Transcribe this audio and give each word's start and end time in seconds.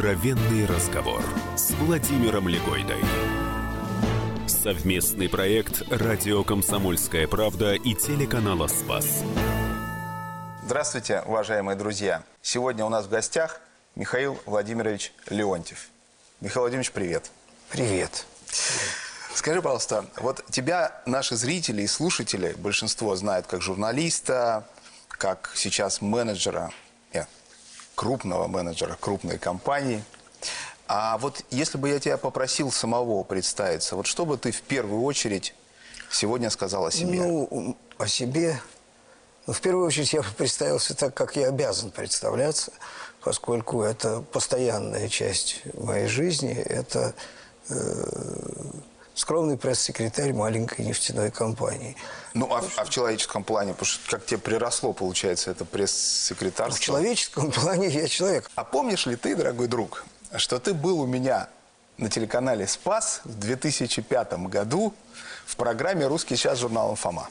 Откровенный 0.00 0.64
разговор 0.64 1.22
с 1.56 1.72
Владимиром 1.72 2.48
Легойдой. 2.48 3.02
Совместный 4.48 5.28
проект 5.28 5.82
«Радио 5.90 6.42
Комсомольская 6.42 7.28
правда» 7.28 7.74
и 7.74 7.94
телеканала 7.94 8.66
«Спас». 8.66 9.22
Здравствуйте, 10.64 11.20
уважаемые 11.26 11.76
друзья. 11.76 12.22
Сегодня 12.40 12.86
у 12.86 12.88
нас 12.88 13.04
в 13.04 13.10
гостях 13.10 13.60
Михаил 13.94 14.40
Владимирович 14.46 15.12
Леонтьев. 15.28 15.88
Михаил 16.40 16.62
Владимирович, 16.62 16.92
привет. 16.92 17.30
Привет. 17.68 18.24
Скажи, 19.34 19.60
пожалуйста, 19.60 20.06
вот 20.16 20.42
тебя 20.48 20.98
наши 21.04 21.36
зрители 21.36 21.82
и 21.82 21.86
слушатели, 21.86 22.54
большинство 22.56 23.14
знают 23.16 23.46
как 23.46 23.60
журналиста, 23.60 24.66
как 25.08 25.52
сейчас 25.54 26.00
менеджера, 26.00 26.72
нет, 27.12 27.28
крупного 28.00 28.46
менеджера 28.46 28.96
крупной 28.98 29.36
компании. 29.36 30.02
А 30.88 31.18
вот 31.18 31.44
если 31.50 31.76
бы 31.76 31.90
я 31.90 32.00
тебя 32.00 32.16
попросил 32.16 32.72
самого 32.72 33.22
представиться, 33.24 33.94
вот 33.94 34.06
что 34.06 34.24
бы 34.24 34.38
ты 34.38 34.52
в 34.52 34.62
первую 34.62 35.02
очередь 35.02 35.54
сегодня 36.10 36.48
сказал 36.48 36.86
о 36.86 36.90
себе? 36.90 37.22
Ну, 37.22 37.76
о 37.98 38.06
себе... 38.06 38.58
Ну, 39.46 39.52
в 39.52 39.60
первую 39.60 39.86
очередь 39.86 40.14
я 40.14 40.22
представился 40.22 40.94
так, 40.94 41.12
как 41.12 41.36
я 41.36 41.48
обязан 41.48 41.90
представляться, 41.90 42.72
поскольку 43.20 43.82
это 43.82 44.22
постоянная 44.22 45.10
часть 45.10 45.60
моей 45.74 46.06
жизни. 46.06 46.54
Это 46.54 47.14
э, 47.68 47.74
скромный 49.20 49.58
пресс-секретарь 49.58 50.32
маленькой 50.32 50.86
нефтяной 50.86 51.30
компании. 51.30 51.94
Ну, 52.32 52.46
а, 52.52 52.64
а 52.76 52.84
в 52.84 52.90
человеческом 52.90 53.44
плане, 53.44 53.72
потому 53.72 53.86
что 53.86 54.10
как 54.10 54.24
тебе 54.24 54.38
приросло, 54.38 54.94
получается, 54.94 55.50
это 55.50 55.66
пресс-секретарство? 55.66 56.76
В 56.76 56.80
человеческом 56.80 57.50
плане 57.52 57.88
я 57.88 58.08
человек. 58.08 58.50
А 58.54 58.64
помнишь 58.64 59.04
ли 59.06 59.16
ты, 59.16 59.36
дорогой 59.36 59.68
друг, 59.68 60.04
что 60.36 60.58
ты 60.58 60.72
был 60.72 61.00
у 61.00 61.06
меня 61.06 61.48
на 61.98 62.08
телеканале 62.08 62.66
«Спас» 62.66 63.20
в 63.24 63.38
2005 63.38 64.32
году 64.48 64.94
в 65.44 65.56
программе 65.56 66.06
«Русский 66.06 66.36
час» 66.36 66.58
журналом 66.58 66.96
«Фома»? 66.96 67.28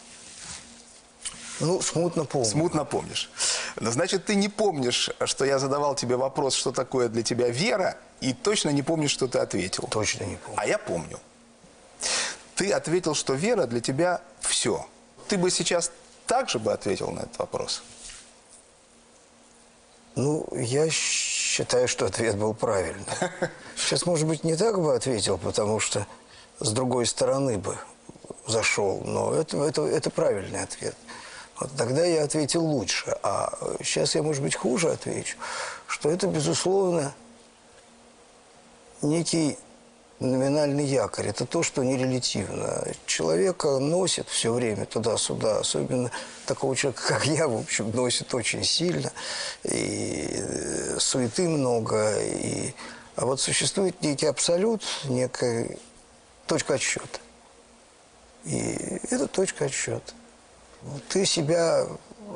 Ну, 1.59 1.81
смутно 1.81 2.23
помню. 2.23 2.47
Смутно 2.47 2.85
помнишь. 2.85 3.31
Но 3.79 3.91
значит, 3.91 4.25
ты 4.25 4.35
не 4.35 4.47
помнишь, 4.47 5.09
что 5.25 5.43
я 5.43 5.57
задавал 5.57 5.95
тебе 5.95 6.15
вопрос, 6.15 6.53
что 6.53 6.71
такое 6.71 7.09
для 7.09 7.23
тебя 7.23 7.49
вера, 7.49 7.97
и 8.21 8.31
точно 8.31 8.69
не 8.69 8.83
помнишь, 8.83 9.11
что 9.11 9.27
ты 9.27 9.39
ответил. 9.39 9.87
Точно 9.89 10.23
не 10.23 10.35
помню. 10.35 10.55
А 10.55 10.67
я 10.67 10.77
помню. 10.77 11.19
Ты 12.59 12.73
ответил, 12.73 13.15
что 13.15 13.35
вера 13.35 13.67
для 13.67 13.79
тебя 13.79 14.19
все. 14.41 14.85
Ты 15.29 15.37
бы 15.37 15.49
сейчас 15.49 15.91
так 16.27 16.49
же 16.49 16.59
бы 16.59 16.73
ответил 16.73 17.09
на 17.09 17.21
этот 17.21 17.39
вопрос? 17.39 17.81
Ну, 20.15 20.45
я 20.51 20.89
считаю, 20.89 21.87
что 21.87 22.05
ответ 22.05 22.37
был 22.37 22.53
правильный. 22.53 23.05
Сейчас, 23.77 24.05
может 24.05 24.27
быть, 24.27 24.43
не 24.43 24.57
так 24.57 24.77
бы 24.77 24.93
ответил, 24.93 25.37
потому 25.37 25.79
что 25.79 26.05
с 26.59 26.71
другой 26.73 27.05
стороны 27.05 27.57
бы 27.57 27.77
зашел. 28.45 29.03
Но 29.05 29.33
это, 29.33 29.63
это, 29.63 29.85
это 29.85 30.09
правильный 30.09 30.61
ответ. 30.61 30.97
Вот 31.61 31.71
тогда 31.77 32.03
я 32.03 32.25
ответил 32.25 32.65
лучше. 32.65 33.17
А 33.23 33.57
сейчас 33.81 34.15
я, 34.15 34.21
может 34.21 34.43
быть, 34.43 34.55
хуже 34.55 34.91
отвечу, 34.91 35.37
что 35.87 36.09
это, 36.11 36.27
безусловно, 36.27 37.13
некий 39.01 39.57
номинальный 40.19 40.85
якорь. 40.85 41.27
Это 41.27 41.45
то, 41.45 41.63
что 41.63 41.83
нерелятивно. 41.83 42.85
Человека 43.05 43.79
носит 43.79 44.27
все 44.27 44.53
время 44.53 44.85
туда-сюда. 44.85 45.59
Особенно 45.59 46.11
такого 46.45 46.75
человека, 46.75 47.07
как 47.07 47.25
я, 47.25 47.47
в 47.47 47.57
общем, 47.57 47.91
носит 47.91 48.33
очень 48.33 48.63
сильно. 48.63 49.11
И 49.63 50.27
э, 50.31 50.99
суеты 50.99 51.47
много. 51.47 52.19
И... 52.21 52.73
А 53.15 53.25
вот 53.25 53.39
существует 53.39 54.01
некий 54.01 54.27
абсолют, 54.27 54.83
некая 55.05 55.77
точка 56.47 56.75
отсчета. 56.75 57.19
И 58.45 58.59
это 59.09 59.27
точка 59.27 59.65
отсчета. 59.65 60.13
Ты 61.09 61.25
себя 61.25 61.85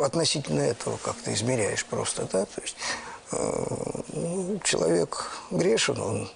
относительно 0.01 0.61
этого 0.61 0.97
как-то 0.97 1.33
измеряешь 1.33 1.85
просто, 1.85 2.27
да? 2.31 2.45
То 2.45 2.61
есть 2.61 2.75
э, 3.31 3.65
ну, 4.13 4.59
человек 4.63 5.31
грешен, 5.51 5.99
он 6.01 6.29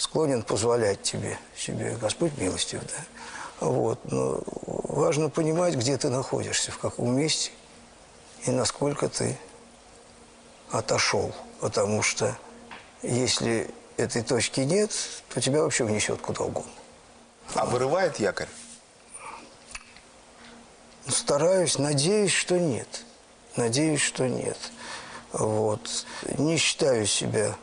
склонен 0.00 0.42
позволять 0.42 1.02
тебе, 1.02 1.38
себе, 1.54 1.94
Господь 2.00 2.32
милостив, 2.38 2.80
да. 2.80 3.66
Вот. 3.66 4.00
Но 4.10 4.40
важно 4.64 5.28
понимать, 5.28 5.74
где 5.74 5.98
ты 5.98 6.08
находишься, 6.08 6.72
в 6.72 6.78
каком 6.78 7.14
месте 7.14 7.50
и 8.46 8.50
насколько 8.50 9.10
ты 9.10 9.38
отошел. 10.70 11.34
Потому 11.60 12.00
что 12.00 12.34
если 13.02 13.68
этой 13.98 14.22
точки 14.22 14.60
нет, 14.60 14.90
то 15.28 15.38
тебя 15.42 15.60
вообще 15.60 15.84
внесет 15.84 16.22
куда 16.22 16.44
угодно. 16.44 16.72
А 17.54 17.66
вырывает 17.66 18.18
якорь? 18.18 18.48
Стараюсь, 21.08 21.76
надеюсь, 21.76 22.32
что 22.32 22.58
нет. 22.58 23.04
Надеюсь, 23.54 24.00
что 24.00 24.26
нет. 24.26 24.56
Вот. 25.32 26.06
Не 26.38 26.56
считаю 26.56 27.04
себя 27.06 27.54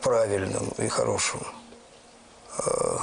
правильным 0.00 0.68
и 0.78 0.88
хорошим 0.88 1.40
э, 2.58 2.98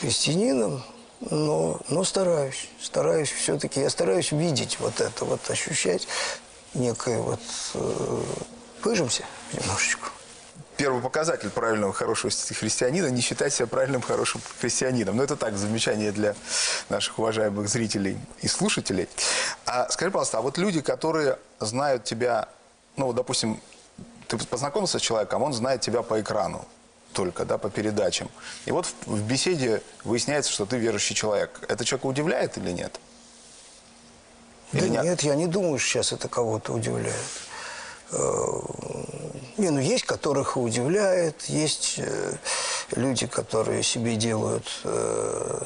христианином, 0.00 0.82
но, 1.30 1.80
но 1.88 2.04
стараюсь. 2.04 2.68
Стараюсь 2.80 3.30
все-таки. 3.30 3.80
Я 3.80 3.90
стараюсь 3.90 4.32
видеть 4.32 4.78
вот 4.80 5.00
это, 5.00 5.24
вот 5.24 5.48
ощущать 5.50 6.06
некое 6.74 7.18
вот... 7.18 7.40
Э, 7.74 8.22
пыжимся 8.82 9.24
немножечко 9.52 10.08
первый 10.78 11.02
показатель 11.02 11.50
правильного 11.50 11.92
хорошего 11.92 12.32
христианина 12.32 13.08
не 13.08 13.20
считать 13.20 13.52
себя 13.52 13.66
правильным 13.66 14.00
хорошим 14.00 14.40
христианином. 14.60 15.16
Но 15.16 15.24
это 15.24 15.36
так, 15.36 15.58
замечание 15.58 16.12
для 16.12 16.34
наших 16.88 17.18
уважаемых 17.18 17.68
зрителей 17.68 18.16
и 18.40 18.48
слушателей. 18.48 19.08
А 19.66 19.90
скажи, 19.90 20.10
пожалуйста, 20.10 20.38
а 20.38 20.40
вот 20.40 20.56
люди, 20.56 20.80
которые 20.80 21.38
знают 21.58 22.04
тебя, 22.04 22.48
ну, 22.96 23.12
допустим, 23.12 23.60
ты 24.28 24.38
познакомился 24.38 24.98
с 24.98 25.02
человеком, 25.02 25.42
он 25.42 25.52
знает 25.52 25.80
тебя 25.80 26.02
по 26.02 26.20
экрану 26.20 26.66
только, 27.12 27.44
да, 27.44 27.58
по 27.58 27.70
передачам. 27.70 28.30
И 28.66 28.70
вот 28.70 28.86
в, 28.86 29.06
в 29.06 29.22
беседе 29.22 29.82
выясняется, 30.04 30.52
что 30.52 30.66
ты 30.66 30.76
верующий 30.76 31.16
человек. 31.16 31.64
Это 31.68 31.84
человека 31.84 32.06
удивляет 32.06 32.58
или 32.58 32.70
нет? 32.70 33.00
Или 34.72 34.82
да 34.82 34.88
нет? 34.88 35.04
нет, 35.04 35.20
я 35.22 35.34
не 35.34 35.46
думаю, 35.46 35.78
что 35.78 35.88
сейчас 35.88 36.12
это 36.12 36.28
кого-то 36.28 36.74
удивляет. 36.74 37.14
Э, 38.12 38.60
не, 39.56 39.70
ну 39.70 39.80
есть, 39.80 40.04
которых 40.04 40.56
удивляет, 40.56 41.42
есть 41.44 41.94
э, 41.98 42.34
люди, 42.92 43.26
которые 43.26 43.82
себе 43.82 44.16
делают 44.16 44.68
э, 44.84 45.62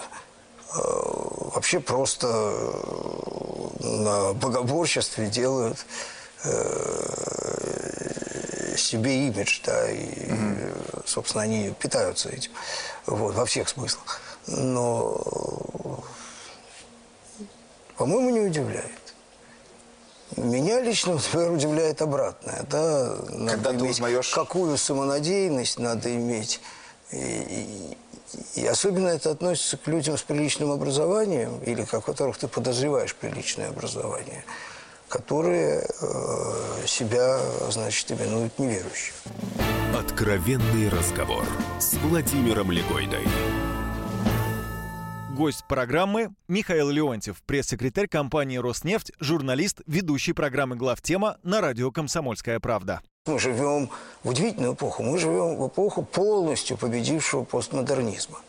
вообще 0.74 1.80
просто 1.80 2.26
на 3.80 4.32
богоборчестве 4.32 5.26
делают 5.26 5.84
себе 8.76 9.26
имидж, 9.26 9.60
да, 9.64 9.90
и, 9.90 10.32
угу. 10.32 11.02
собственно, 11.06 11.44
они 11.44 11.70
питаются 11.78 12.28
этим, 12.28 12.50
вот, 13.06 13.34
во 13.34 13.44
всех 13.46 13.68
смыслах. 13.68 14.20
Но, 14.46 16.02
по-моему, 17.96 18.30
не 18.30 18.40
удивляет. 18.40 19.02
Меня 20.36 20.80
лично, 20.80 21.14
например, 21.32 21.52
удивляет 21.52 22.02
обратное. 22.02 22.64
Да? 22.68 23.16
Надо 23.30 23.62
Когда 23.62 23.70
иметь, 23.72 23.90
узнаешь... 23.92 24.30
Какую 24.30 24.76
самонадеянность 24.78 25.78
надо 25.78 26.14
иметь. 26.14 26.60
И, 27.10 27.96
и, 28.54 28.60
и 28.60 28.66
особенно 28.66 29.08
это 29.08 29.30
относится 29.30 29.76
к 29.76 29.86
людям 29.86 30.16
с 30.16 30.22
приличным 30.22 30.70
образованием, 30.70 31.58
или 31.64 31.86
о 31.90 32.00
которых 32.00 32.38
ты 32.38 32.48
подозреваешь 32.48 33.14
приличное 33.14 33.68
образование, 33.68 34.44
которые 35.12 35.82
э, 35.82 36.86
себя, 36.86 37.38
значит, 37.70 38.10
именуют 38.12 38.58
неверующим. 38.58 39.12
Откровенный 39.94 40.88
разговор 40.88 41.44
с 41.78 41.92
Владимиром 41.98 42.72
Легойдой. 42.72 43.26
Гость 45.36 45.64
программы 45.68 46.30
Михаил 46.48 46.88
Леонтьев, 46.88 47.42
пресс-секретарь 47.44 48.08
компании 48.08 48.56
«Роснефть», 48.56 49.12
журналист, 49.20 49.82
ведущий 49.86 50.32
программы 50.32 50.76
«Главтема» 50.76 51.36
на 51.42 51.60
радио 51.60 51.90
«Комсомольская 51.90 52.58
правда». 52.58 53.02
Мы 53.26 53.38
живем 53.38 53.90
в 54.24 54.30
удивительную 54.30 54.74
эпоху. 54.74 55.02
Мы 55.02 55.18
живем 55.18 55.56
в 55.56 55.68
эпоху 55.68 56.02
полностью 56.02 56.78
победившего 56.78 57.44
постмодернизма. 57.44 58.40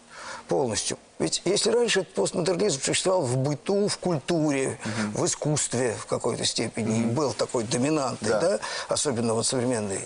Полностью. 0.48 0.98
Ведь 1.20 1.42
если 1.46 1.70
раньше 1.70 2.02
этот 2.02 2.14
постмодернизм 2.14 2.82
существовал 2.82 3.22
в 3.22 3.38
быту, 3.38 3.88
в 3.88 3.98
культуре, 3.98 4.80
угу. 4.84 5.24
в 5.24 5.26
искусстве 5.26 5.96
в 6.00 6.06
какой-то 6.06 6.44
степени, 6.46 7.06
угу. 7.06 7.14
был 7.14 7.34
такой 7.34 7.64
доминантный, 7.64 8.30
да. 8.30 8.40
да, 8.42 8.60
особенно 8.90 9.34
вот 9.34 9.46
современный, 9.46 10.00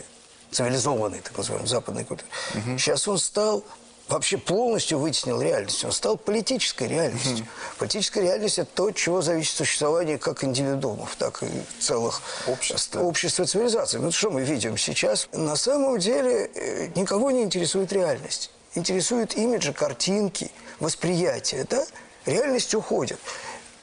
цивилизованный, 0.52 1.20
так 1.22 1.38
называемый, 1.38 1.68
западной 1.68 2.04
культуры. 2.04 2.30
Угу. 2.56 2.78
Сейчас 2.78 3.08
он 3.08 3.18
стал 3.18 3.64
вообще 4.08 4.38
полностью 4.38 5.00
вытеснил 5.00 5.42
реальность. 5.42 5.84
Он 5.84 5.92
стал 5.92 6.18
политической 6.18 6.88
реальностью. 6.88 7.46
Политическая 7.78 8.22
реальность– 8.22 8.60
это 8.60 8.70
то, 8.74 8.86
от 8.88 8.96
чего 8.96 9.22
зависит 9.22 9.56
существование 9.56 10.18
как 10.18 10.44
индивидуумов, 10.44 11.16
так 11.18 11.44
и 11.44 11.48
целых 11.80 12.22
Обществ, 12.48 12.92
да. 12.94 13.02
общества 13.02 13.46
цивилизации. 13.46 13.98
Вот 13.98 14.14
что 14.14 14.30
мы 14.32 14.44
видим 14.44 14.78
сейчас. 14.78 15.28
На 15.34 15.56
самом 15.56 16.00
деле 16.00 16.50
э, 16.54 16.88
никого 16.96 17.32
не 17.32 17.44
интересует 17.44 17.92
реальность. 17.92 18.52
Интересуют 18.78 19.34
имиджи, 19.34 19.74
картинки, 19.74 20.52
восприятие. 20.80 21.64
Да? 21.64 21.84
Реальность 22.28 22.76
уходит. 22.76 23.20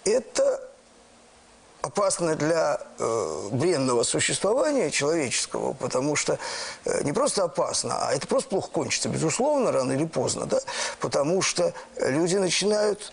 Это 0.05 0.61
опасно 1.83 2.37
для 2.37 2.81
э, 3.01 3.49
бренного 3.51 4.05
существования 4.05 4.93
человеческого, 4.93 5.73
потому 5.73 6.15
что 6.15 6.39
э, 6.85 7.03
не 7.03 7.13
просто 7.13 7.43
опасно, 7.43 8.07
а 8.07 8.15
это 8.15 8.29
просто 8.29 8.51
плохо 8.51 8.71
кончится, 8.71 9.09
безусловно, 9.09 9.73
рано 9.73 9.91
или 9.91 10.07
поздно, 10.07 10.47
да, 10.47 10.61
потому 11.01 11.43
что 11.43 11.75
люди 11.99 12.37
начинают 12.37 13.13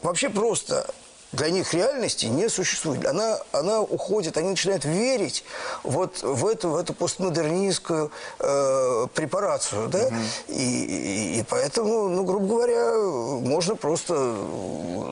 вообще 0.00 0.28
просто 0.28 0.86
для 1.34 1.50
них 1.50 1.74
реальности 1.74 2.26
не 2.26 2.48
существует. 2.48 3.04
Она, 3.06 3.38
она 3.52 3.80
уходит, 3.80 4.36
они 4.36 4.50
начинают 4.50 4.84
верить 4.84 5.44
вот 5.82 6.22
в 6.22 6.46
эту, 6.46 6.70
в 6.70 6.76
эту 6.76 6.94
постмодернистскую 6.94 8.10
э, 8.38 9.06
препарацию. 9.14 9.88
Да? 9.88 10.10
И, 10.48 10.52
и, 10.54 11.40
и 11.40 11.44
поэтому, 11.48 12.08
ну, 12.08 12.24
грубо 12.24 12.46
говоря, 12.46 12.96
можно 13.40 13.76
просто 13.76 14.36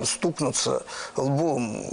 стукнуться 0.05 0.83
лбом 1.17 1.87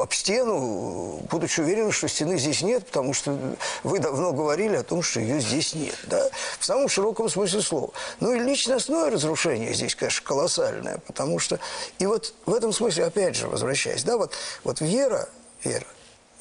об 0.00 0.12
стену, 0.12 1.20
будучи 1.30 1.60
уверенным, 1.60 1.92
что 1.92 2.08
стены 2.08 2.38
здесь 2.38 2.62
нет, 2.62 2.86
потому 2.86 3.14
что 3.14 3.36
вы 3.82 3.98
давно 3.98 4.32
говорили 4.32 4.76
о 4.76 4.82
том, 4.82 5.02
что 5.02 5.20
ее 5.20 5.40
здесь 5.40 5.74
нет. 5.74 5.96
Да? 6.04 6.28
В 6.58 6.64
самом 6.64 6.88
широком 6.88 7.28
смысле 7.28 7.62
слова. 7.62 7.90
Ну 8.20 8.34
и 8.34 8.38
личностное 8.38 9.10
разрушение 9.10 9.72
здесь, 9.72 9.94
конечно, 9.94 10.26
колоссальное, 10.26 10.98
потому 11.06 11.38
что... 11.38 11.58
И 11.98 12.06
вот 12.06 12.34
в 12.46 12.54
этом 12.54 12.72
смысле, 12.72 13.06
опять 13.06 13.36
же, 13.36 13.48
возвращаясь, 13.62 14.02
да, 14.04 14.16
вот, 14.16 14.34
вот 14.64 14.80
вера, 14.80 15.28
вера, 15.64 15.86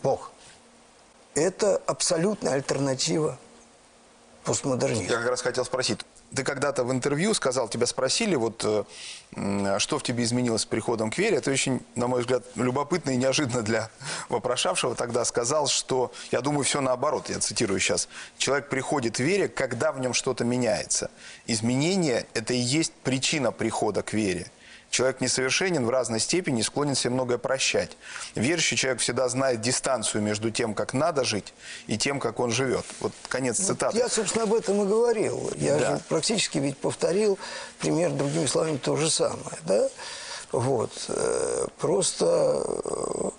Бог, 0.03 0.31
это 1.35 1.81
абсолютная 1.85 2.53
альтернатива 2.53 3.38
постмодернизму. 4.44 5.03
Я 5.03 5.18
как 5.18 5.29
раз 5.29 5.41
хотел 5.41 5.63
спросить. 5.65 6.00
Ты 6.35 6.44
когда-то 6.44 6.83
в 6.85 6.91
интервью 6.91 7.33
сказал, 7.33 7.68
тебя 7.68 7.85
спросили, 7.85 8.35
вот 8.35 8.63
э, 9.35 9.79
что 9.79 10.00
в 10.00 10.03
тебе 10.03 10.23
изменилось 10.23 10.62
с 10.62 10.65
приходом 10.65 11.12
к 11.12 11.18
вере. 11.18 11.38
Это 11.38 11.51
очень, 11.51 11.81
на 11.95 12.07
мой 12.07 12.21
взгляд, 12.21 12.44
любопытно 12.56 13.12
и 13.12 13.18
неожиданно 13.18 13.62
для 13.62 13.89
вопрошавшего. 14.29 14.95
Тогда 14.95 15.25
сказал, 15.25 15.67
что, 15.67 16.12
я 16.31 16.41
думаю, 16.41 16.63
все 16.63 16.79
наоборот, 16.79 17.29
я 17.29 17.39
цитирую 17.39 17.79
сейчас. 17.81 18.07
Человек 18.38 18.69
приходит 18.69 19.17
к 19.17 19.19
вере, 19.19 19.50
когда 19.50 19.91
в 19.91 20.00
нем 20.00 20.13
что-то 20.13 20.45
меняется. 20.45 21.12
Изменение– 21.47 22.25
это 22.33 22.53
и 22.53 22.59
есть 22.59 22.94
причина 23.03 23.51
прихода 23.51 24.01
к 24.01 24.13
вере. 24.13 24.47
Человек 24.89 25.21
несовершенен 25.21 25.85
в 25.85 25.89
разной 25.89 26.19
степени 26.19 26.59
и 26.59 26.63
склонен 26.63 26.95
себе 26.95 27.12
многое 27.13 27.38
прощать. 27.38 27.91
Верующий 28.35 28.75
человек 28.75 29.00
всегда 29.00 29.29
знает 29.29 29.62
дистанцию 29.62 30.21
между 30.21 30.51
тем, 30.51 30.73
как 30.73 30.94
надо 30.94 31.23
жить, 31.23 31.53
и 31.88 31.97
тем, 31.97 32.19
как 32.19 32.39
он 32.41 32.51
живет. 32.51 32.85
Вот 33.00 33.13
конец 33.29 33.57
цитаты. 33.57 33.97
Я, 33.97 34.09
собственно, 34.09 34.44
об 34.44 34.53
этом 34.53 34.81
и 34.81 34.85
говорил. 34.85 35.50
Я 35.56 35.77
Да. 35.77 35.95
же 35.95 36.01
практически 36.09 36.57
ведь 36.57 36.77
повторил 36.77 37.39
пример 37.79 38.12
другими 38.12 38.45
словами 38.47 38.75
то 38.77 38.97
же 38.97 39.09
самое, 39.09 39.57
да? 39.65 39.88
Вот. 40.51 40.91
Э, 41.07 41.67
Просто, 41.79 42.25
э, 42.65 43.29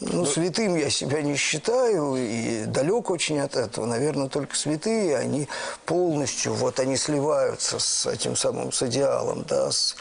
ну, 0.00 0.26
святым 0.26 0.74
я 0.76 0.90
себя 0.90 1.22
не 1.22 1.36
считаю 1.36 2.16
и 2.16 2.64
далек 2.64 3.10
очень 3.10 3.38
от 3.38 3.54
этого. 3.54 3.86
Наверное, 3.86 4.28
только 4.28 4.56
святые, 4.56 5.16
они 5.16 5.48
полностью, 5.86 6.52
вот 6.54 6.80
они 6.80 6.96
сливаются 6.96 7.78
с 7.78 8.06
этим 8.06 8.36
самым, 8.36 8.72
с 8.72 8.82
идеалом, 8.82 9.44
да, 9.48 9.70
с, 9.70 9.94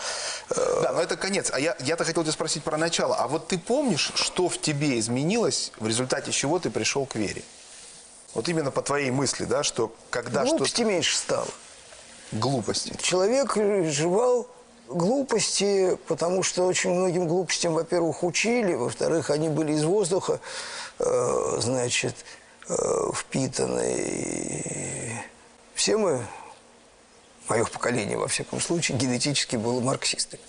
э, 0.50 0.80
Да, 0.82 0.94
но 0.94 1.02
это 1.02 1.16
конец. 1.16 1.52
А 1.54 1.60
я, 1.60 1.78
я-то 1.80 2.06
хотел 2.06 2.24
тебя 2.24 2.34
спросить 2.34 2.64
про 2.64 2.78
начало. 2.78 3.16
А 3.18 3.28
вот 3.28 3.48
ты 3.48 3.60
помнишь, 3.60 4.12
что 4.16 4.50
в 4.50 4.60
тебе 4.60 4.98
изменилось, 4.98 5.72
в 5.80 5.88
результате 5.88 6.32
чего 6.32 6.58
ты 6.58 6.72
пришел 6.72 7.06
к 7.06 7.16
вере? 7.16 7.44
Вот 8.34 8.50
именно 8.50 8.72
по 8.72 8.82
твоей 8.82 9.12
мысли, 9.12 9.46
да, 9.46 9.62
что 9.62 9.94
когда 10.10 10.44
глупости 10.44 10.76
что-то... 10.78 10.90
меньше 10.90 11.16
стало. 11.16 11.48
Глупости. 12.32 12.98
Человек 13.00 13.56
жевал 13.92 14.48
глупости, 14.88 15.98
потому 16.08 16.44
что 16.44 16.66
очень 16.66 16.92
многим 16.92 17.28
глупостям, 17.28 17.74
во-первых, 17.74 18.24
учили, 18.24 18.74
во-вторых, 18.74 19.30
они 19.30 19.50
были 19.50 19.74
из 19.74 19.84
воздуха, 19.84 20.40
э, 21.00 21.58
значит, 21.60 22.16
э, 22.70 22.76
впитаны. 23.14 23.96
И 23.98 25.12
все 25.74 25.98
мы, 25.98 26.26
мое 27.50 27.66
поколение, 27.66 28.18
во 28.18 28.28
всяком 28.28 28.60
случае, 28.60 28.98
генетически 28.98 29.56
было 29.56 29.80
марксистами. 29.80 30.42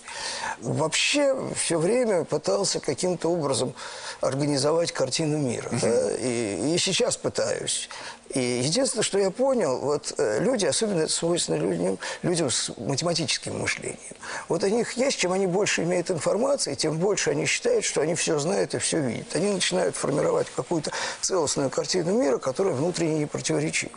Вообще 0.61 1.35
все 1.55 1.77
время 1.77 2.23
пытался 2.23 2.79
каким-то 2.79 3.29
образом 3.29 3.73
организовать 4.21 4.91
картину 4.91 5.37
мира. 5.37 5.69
да, 5.81 6.11
и, 6.17 6.73
и 6.73 6.77
сейчас 6.77 7.17
пытаюсь. 7.17 7.89
И 8.29 8.39
единственное, 8.39 9.03
что 9.03 9.19
я 9.19 9.29
понял, 9.29 9.79
вот 9.79 10.13
э, 10.17 10.39
люди, 10.39 10.65
особенно 10.65 11.01
это 11.01 11.11
свойственно 11.11 11.57
людям, 11.57 11.99
людям 12.23 12.49
с 12.49 12.71
математическим 12.77 13.59
мышлением, 13.59 13.99
вот 14.47 14.63
у 14.63 14.67
них 14.67 14.93
есть, 14.93 15.19
чем 15.19 15.31
они 15.31 15.47
больше 15.47 15.83
имеют 15.83 16.09
информации, 16.09 16.73
тем 16.73 16.97
больше 16.97 17.31
они 17.31 17.45
считают, 17.45 17.85
что 17.85 18.01
они 18.01 18.15
все 18.15 18.39
знают 18.39 18.73
и 18.73 18.79
все 18.79 18.99
видят. 18.99 19.35
Они 19.35 19.51
начинают 19.51 19.95
формировать 19.95 20.47
какую-то 20.55 20.91
целостную 21.21 21.69
картину 21.69 22.13
мира, 22.13 22.37
которая 22.37 22.73
внутренне 22.73 23.19
не 23.19 23.25
противоречива. 23.25 23.93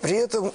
При 0.00 0.16
этом 0.16 0.52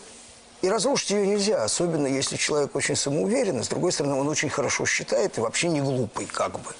и 0.61 0.69
разрушить 0.69 1.11
ее 1.11 1.27
нельзя, 1.27 1.63
особенно 1.63 2.07
если 2.07 2.35
человек 2.35 2.75
очень 2.75 2.95
самоуверенный, 2.95 3.63
с 3.63 3.67
другой 3.67 3.91
стороны, 3.91 4.15
он 4.15 4.27
очень 4.27 4.49
хорошо 4.49 4.85
считает 4.85 5.37
и 5.37 5.41
вообще 5.41 5.69
не 5.69 5.81
глупый, 5.81 6.25
как 6.25 6.59
бы. 6.59 6.71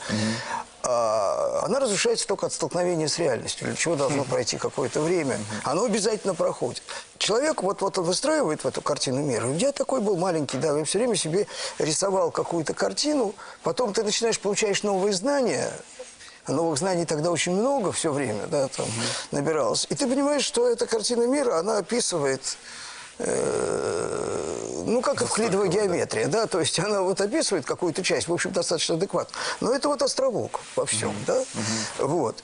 А, 0.81 1.61
она 1.65 1.79
разрушается 1.79 2.25
только 2.25 2.45
от 2.45 2.53
столкновения 2.53 3.07
с 3.07 3.19
реальностью, 3.19 3.67
для 3.67 3.75
чего 3.75 3.95
должно 3.95 4.23
пройти 4.23 4.57
какое-то 4.57 5.01
время. 5.01 5.37
Оно 5.63 5.83
обязательно 5.85 6.33
проходит. 6.33 6.81
Человек 7.17 7.63
вот, 7.63 7.81
вот 7.81 7.97
он 7.97 8.05
выстраивает 8.05 8.63
в 8.63 8.67
эту 8.67 8.81
картину 8.81 9.21
мира. 9.21 9.49
Я 9.53 9.71
такой 9.71 10.01
был 10.01 10.15
маленький, 10.17 10.57
да, 10.57 10.77
я 10.77 10.83
все 10.85 10.99
время 10.99 11.15
себе 11.15 11.47
рисовал 11.79 12.31
какую-то 12.31 12.73
картину, 12.73 13.35
потом 13.61 13.93
ты 13.93 14.03
начинаешь, 14.03 14.39
получаешь 14.39 14.83
новые 14.83 15.13
знания, 15.13 15.69
новых 16.47 16.79
знаний 16.79 17.05
тогда 17.05 17.29
очень 17.31 17.53
много 17.53 17.91
все 17.91 18.11
время, 18.11 18.47
да, 18.47 18.67
там 18.69 18.87
набиралось. 19.31 19.85
И 19.89 19.95
ты 19.95 20.07
понимаешь, 20.07 20.43
что 20.43 20.67
эта 20.67 20.87
картина 20.87 21.27
мира, 21.27 21.59
она 21.59 21.77
описывает 21.77 22.57
э, 23.19 24.83
ну, 24.85 25.01
как 25.01 25.21
эвклидовая 25.21 25.67
геометрия, 25.67 26.27
да, 26.27 26.47
то 26.47 26.59
есть 26.59 26.79
она 26.79 27.01
вот 27.01 27.21
описывает 27.21 27.65
какую-то 27.65 28.03
часть, 28.03 28.27
в 28.27 28.33
общем, 28.33 28.51
достаточно 28.51 28.95
адекватно. 28.95 29.35
Но 29.61 29.73
это 29.73 29.87
вот 29.87 30.01
островок 30.01 30.61
во 30.75 30.85
всем, 30.85 31.13
да, 31.27 31.43
вот. 31.99 32.43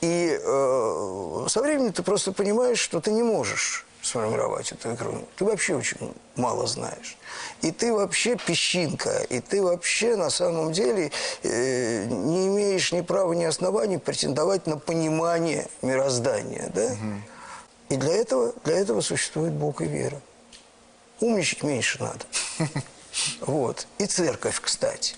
И 0.00 0.38
э, 0.40 1.46
со 1.48 1.62
временем 1.62 1.92
ты 1.92 2.02
просто 2.02 2.32
понимаешь, 2.32 2.78
что 2.78 3.00
ты 3.00 3.12
не 3.12 3.22
можешь 3.22 3.86
сформировать 4.02 4.72
эту 4.72 4.94
игру. 4.94 5.26
Ты 5.36 5.44
вообще 5.44 5.74
очень 5.74 6.14
мало 6.36 6.66
знаешь. 6.66 7.18
И 7.60 7.70
ты 7.70 7.92
вообще 7.92 8.36
песчинка, 8.36 9.18
и 9.28 9.40
ты 9.40 9.62
вообще 9.62 10.16
на 10.16 10.30
самом 10.30 10.72
деле 10.72 11.12
э, 11.42 12.04
не 12.06 12.48
имеешь 12.48 12.92
ни 12.92 13.02
права, 13.02 13.34
ни 13.34 13.44
оснований 13.44 13.98
претендовать 13.98 14.66
на 14.66 14.78
понимание 14.78 15.68
мироздания, 15.82 16.70
да? 16.74 16.96
И 17.90 17.96
для 17.96 18.14
этого, 18.14 18.54
для 18.64 18.78
этого 18.78 19.00
существует 19.00 19.52
Бог 19.52 19.82
и 19.82 19.84
вера. 19.84 20.20
Умничать 21.20 21.62
меньше 21.62 22.02
надо. 22.02 22.24
Вот. 23.40 23.88
И 23.98 24.06
церковь, 24.06 24.60
кстати. 24.60 25.16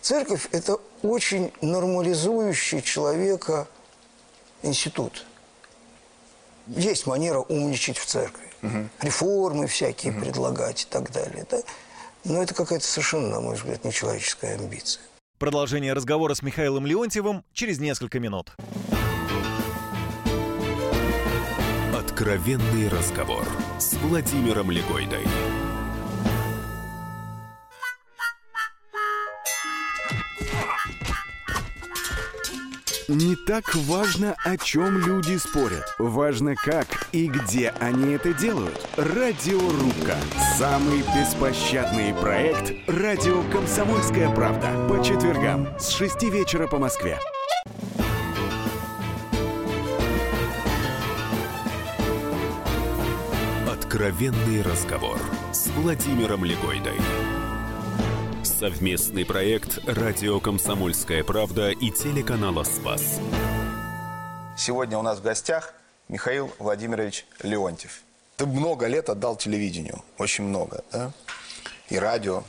Церковь– 0.00 0.48
это 0.50 0.80
очень 1.02 1.52
нормализующий 1.60 2.82
человека 2.82 3.68
институт. 4.62 5.24
Есть 6.66 7.06
манера 7.06 7.38
умничать 7.38 7.96
в 7.96 8.04
церкви. 8.06 8.50
Реформы 9.00 9.68
всякие 9.68 10.12
предлагать 10.12 10.82
и 10.82 10.86
так 10.86 11.12
далее. 11.12 11.46
Да? 11.48 11.58
Но 12.24 12.42
это 12.42 12.54
какая-то 12.54 12.84
совершенно, 12.84 13.28
на 13.28 13.40
мой 13.40 13.54
взгляд, 13.54 13.84
нечеловеческая 13.84 14.56
амбиция. 14.56 15.00
Продолжение 15.38 15.92
разговора 15.92 16.34
с 16.34 16.42
Михаилом 16.42 16.86
Леонтьевым 16.86 17.44
через 17.52 17.78
несколько 17.78 18.18
минут. 18.18 18.52
Откровенный 22.24 22.88
разговор 22.88 23.44
с 23.78 23.92
Владимиром 23.96 24.70
Легойдой. 24.70 25.26
Не 33.08 33.36
так 33.36 33.74
важно, 33.74 34.34
о 34.42 34.56
чем 34.56 35.06
люди 35.06 35.36
спорят. 35.36 35.94
Важно, 35.98 36.54
как 36.54 36.86
и 37.12 37.26
где 37.26 37.74
они 37.78 38.14
это 38.14 38.32
делают. 38.32 38.80
Радиорубка. 38.96 40.16
Самый 40.56 41.04
беспощадный 41.14 42.14
проект 42.14 42.72
«Радио 42.88 43.42
Комсомольская 43.52 44.34
правда». 44.34 44.70
По 44.88 45.04
четвергам 45.04 45.78
с 45.78 45.90
6 45.90 46.22
вечера 46.22 46.68
по 46.68 46.78
Москве. 46.78 47.18
Откровенный 53.94 54.60
разговор 54.60 55.20
с 55.52 55.68
Владимиром 55.68 56.44
Легойдой. 56.44 56.96
Совместный 58.42 59.24
проект 59.24 59.78
«Радио 59.86 60.40
Комсомольская 60.40 61.22
правда» 61.22 61.70
и 61.70 61.92
телеканала 61.92 62.64
«Спас». 62.64 63.20
Сегодня 64.58 64.98
у 64.98 65.02
нас 65.02 65.20
в 65.20 65.22
гостях 65.22 65.74
Михаил 66.08 66.52
Владимирович 66.58 67.24
Леонтьев. 67.44 68.00
Ты 68.36 68.46
много 68.46 68.88
лет 68.88 69.08
отдал 69.08 69.36
телевидению, 69.36 70.02
очень 70.18 70.42
много, 70.42 70.82
да? 70.90 71.12
И 71.88 71.96
радио. 71.96 72.42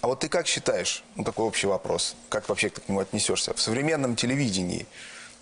А 0.00 0.08
вот 0.08 0.18
ты 0.18 0.28
как 0.28 0.48
считаешь, 0.48 1.04
ну 1.14 1.22
такой 1.22 1.46
общий 1.46 1.68
вопрос, 1.68 2.16
как 2.30 2.48
вообще 2.48 2.70
к 2.70 2.88
нему 2.88 2.98
отнесешься? 2.98 3.54
В 3.54 3.60
современном 3.60 4.16
телевидении 4.16 4.88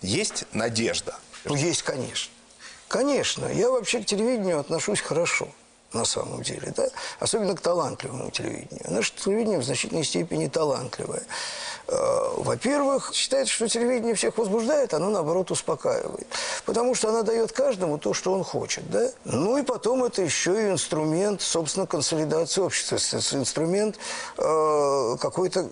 есть 0.03 0.45
надежда? 0.53 1.15
Ну, 1.43 1.55
есть, 1.55 1.81
конечно. 1.81 2.36
Конечно. 2.87 3.45
Я 3.47 3.69
вообще 3.69 4.01
к 4.01 4.05
телевидению 4.05 4.59
отношусь 4.59 5.01
хорошо 5.01 5.47
на 5.93 6.05
самом 6.05 6.41
деле, 6.43 6.73
да? 6.75 6.87
особенно 7.19 7.55
к 7.55 7.61
талантливому 7.61 8.29
телевидению. 8.31 8.83
Наше 8.89 9.13
телевидение 9.15 9.59
в 9.59 9.63
значительной 9.63 10.03
степени 10.03 10.47
талантливое. 10.47 11.23
Э, 11.87 12.33
во-первых, 12.37 13.11
считается, 13.13 13.53
что 13.53 13.67
телевидение 13.67 14.13
всех 14.13 14.37
возбуждает, 14.37 14.93
оно, 14.93 15.09
наоборот, 15.09 15.49
успокаивает. 15.49 16.27
Потому 16.65 16.93
что 16.93 17.09
оно 17.09 17.23
дает 17.23 17.51
каждому 17.53 17.97
то, 17.97 18.13
что 18.13 18.33
он 18.33 18.43
хочет. 18.43 18.89
Да? 18.89 19.09
Ну 19.23 19.57
и 19.57 19.63
потом 19.63 20.03
это 20.03 20.21
еще 20.21 20.67
и 20.67 20.71
инструмент, 20.71 21.41
собственно, 21.41 21.87
консолидации 21.87 22.61
общества. 22.61 22.97
Инструмент 23.37 23.97
э, 24.37 25.17
какой-то 25.21 25.69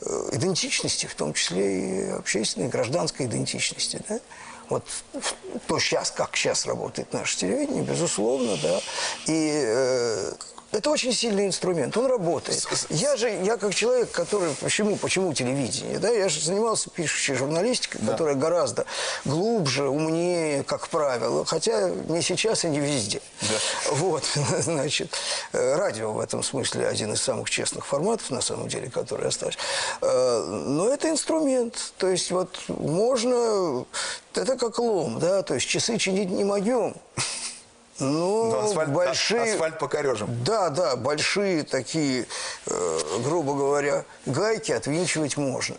э, 0.00 0.28
идентичности, 0.32 1.06
в 1.06 1.14
том 1.14 1.32
числе 1.34 2.08
и 2.08 2.10
общественной, 2.10 2.68
гражданской 2.68 3.26
идентичности. 3.26 4.02
Да? 4.08 4.18
Вот 4.68 4.84
то 5.66 5.78
сейчас, 5.78 6.10
как 6.10 6.36
сейчас 6.36 6.66
работает 6.66 7.12
наше 7.12 7.36
телевидение, 7.36 7.82
безусловно, 7.82 8.56
да. 8.62 8.80
И 9.26 9.62
э, 9.64 10.32
это 10.72 10.90
очень 10.90 11.12
сильный 11.12 11.46
инструмент, 11.46 11.96
он 11.96 12.06
работает. 12.06 12.66
Я 12.88 13.16
же, 13.16 13.28
я 13.28 13.58
как 13.58 13.74
человек, 13.74 14.10
который, 14.10 14.54
почему, 14.60 14.96
почему 14.96 15.32
телевидение, 15.34 15.98
да, 15.98 16.08
я 16.08 16.28
же 16.28 16.40
занимался 16.40 16.88
пишущей 16.90 17.34
журналистикой, 17.34 18.00
да. 18.02 18.12
которая 18.12 18.34
гораздо 18.34 18.86
глубже, 19.26 19.88
умнее, 19.88 20.62
как 20.64 20.88
правило, 20.88 21.44
хотя 21.44 21.90
не 21.90 22.22
сейчас 22.22 22.64
и 22.64 22.68
не 22.68 22.80
везде. 22.80 23.20
Да. 23.42 23.92
Вот, 23.92 24.24
значит, 24.60 25.14
э, 25.52 25.76
радио 25.76 26.12
в 26.12 26.20
этом 26.20 26.42
смысле 26.42 26.88
один 26.88 27.12
из 27.12 27.22
самых 27.22 27.50
честных 27.50 27.86
форматов, 27.86 28.30
на 28.30 28.40
самом 28.40 28.68
деле, 28.68 28.90
который 28.90 29.28
остался. 29.28 29.58
Э, 30.00 30.42
но 30.42 30.88
это 30.88 31.10
инструмент, 31.10 31.92
то 31.98 32.08
есть 32.08 32.30
вот 32.30 32.58
можно, 32.68 33.84
это 34.34 34.56
как 34.56 34.78
лом, 34.78 35.18
да, 35.18 35.42
то 35.42 35.54
есть 35.54 35.68
часы 35.68 35.98
чинить 35.98 36.30
не 36.30 36.44
могем, 36.44 36.96
ну, 38.02 38.50
Но 38.50 38.64
асфальт, 38.64 38.90
большие... 38.90 39.54
асфальт 39.54 39.78
покорежем. 39.78 40.28
Да, 40.44 40.70
да, 40.70 40.96
большие 40.96 41.62
такие, 41.62 42.26
э, 42.66 42.98
грубо 43.24 43.54
говоря, 43.54 44.04
гайки 44.26 44.72
отвинчивать 44.72 45.36
можно. 45.36 45.76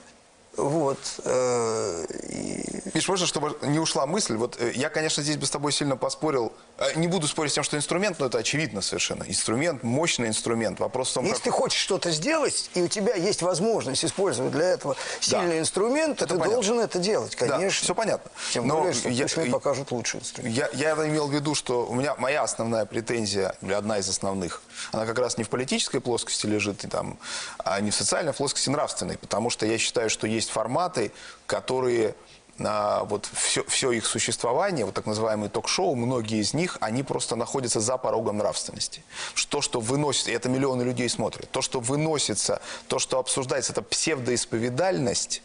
Вот. 0.56 1.00
Э, 1.26 2.06
и... 2.30 2.82
Миш, 2.94 3.08
можно, 3.08 3.26
чтобы 3.26 3.58
не 3.64 3.80
ушла 3.80 4.06
мысль? 4.06 4.36
Вот 4.36 4.58
э, 4.60 4.72
я, 4.76 4.90
конечно, 4.90 5.24
здесь 5.24 5.38
бы 5.38 5.46
с 5.46 5.50
тобой 5.50 5.72
сильно 5.72 5.98
поспорил. 5.98 6.54
Э, 6.78 6.94
не 6.96 7.08
буду 7.08 7.28
спорить 7.28 7.52
с 7.52 7.56
тем, 7.56 7.64
что 7.64 7.78
инструмент, 7.78 8.20
но 8.20 8.26
это 8.26 8.40
очевидно 8.40 8.82
совершенно. 8.82 9.24
Инструмент, 9.24 9.84
мощный 9.84 10.28
инструмент. 10.28 10.80
Вопрос 10.80 11.12
в 11.12 11.14
том, 11.14 11.26
Если 11.26 11.36
как... 11.36 11.44
ты 11.44 11.52
хочешь 11.52 11.80
что-то 11.80 12.12
сделать, 12.12 12.70
и 12.74 12.82
у 12.82 12.88
тебя 12.88 13.14
есть 13.14 13.42
возможность 13.44 14.04
использовать 14.04 14.52
для 14.52 14.70
этого 14.70 14.96
сильный 15.20 15.56
да. 15.56 15.60
инструмент, 15.60 16.18
то 16.18 16.26
ты 16.26 16.32
понятно. 16.32 16.54
должен 16.54 16.80
это 16.80 17.00
делать, 17.00 17.36
конечно. 17.36 17.60
Да, 17.60 17.70
все 17.70 17.96
понятно. 17.96 18.32
Тем 18.52 18.68
но 18.68 18.78
более, 18.78 18.94
что 18.94 19.10
я, 19.10 19.24
пусть 19.24 19.38
мне 19.38 19.52
покажут 19.52 19.92
лучший 19.92 20.22
инструмент. 20.22 20.56
Я, 20.56 20.70
я 20.74 20.94
имел 21.08 21.28
в 21.28 21.34
виду, 21.34 21.54
что 21.54 21.86
у 21.86 21.94
меня 21.94 22.16
моя 22.16 22.42
основная 22.42 22.86
претензия, 22.86 23.56
или 23.62 23.74
одна 23.74 24.00
из 24.00 24.10
основных, 24.10 24.62
она 24.92 25.06
как 25.06 25.20
раз 25.20 25.38
не 25.38 25.44
в 25.44 25.50
политической 25.50 26.02
плоскости 26.02 26.48
лежит, 26.48 26.84
и 26.84 26.88
там, 26.88 27.20
а 27.60 27.80
не 27.82 27.92
в 27.92 27.96
социальной 27.96 28.34
плоскости, 28.34 28.70
нравственной. 28.70 29.18
Потому 29.18 29.50
что 29.52 29.66
я 29.66 29.78
считаю, 29.78 30.10
что 30.10 30.26
есть 30.26 30.50
форматы, 30.50 31.12
которые 31.46 32.16
вот 32.58 33.28
все, 33.34 33.64
все 33.66 33.92
их 33.92 34.06
существование, 34.06 34.86
вот 34.86 34.94
так 34.94 35.06
называемые 35.06 35.50
ток-шоу, 35.50 35.96
многие 35.96 36.40
из 36.40 36.54
них, 36.54 36.78
они 36.82 37.04
просто 37.04 37.36
находятся 37.36 37.80
за 37.80 37.98
порогом 37.98 38.38
нравственности. 38.38 39.04
То, 39.50 39.62
что 39.62 39.80
выносится, 39.80 40.32
и 40.32 40.34
это 40.34 40.50
миллионы 40.50 40.84
людей 40.84 41.10
смотрят, 41.10 41.50
то, 41.50 41.62
что 41.62 41.80
выносится, 41.80 42.62
то, 42.88 43.00
что 43.00 43.20
обсуждается, 43.20 43.72
это 43.72 43.82
псевдоисповедальность, 43.82 45.42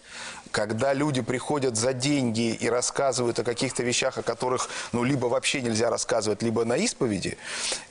когда 0.51 0.93
люди 0.93 1.23
приходят 1.23 1.77
за 1.77 1.93
деньги 1.93 2.55
и 2.55 2.69
рассказывают 2.69 3.39
о 3.39 3.45
каких-то 3.45 3.83
вещах, 3.83 4.19
о 4.19 4.23
которых, 4.23 4.69
ну, 4.93 5.05
либо 5.05 5.27
вообще 5.27 5.63
нельзя 5.63 5.91
рассказывать, 5.91 6.43
либо 6.43 6.65
на 6.65 6.77
исповеди, 6.77 7.39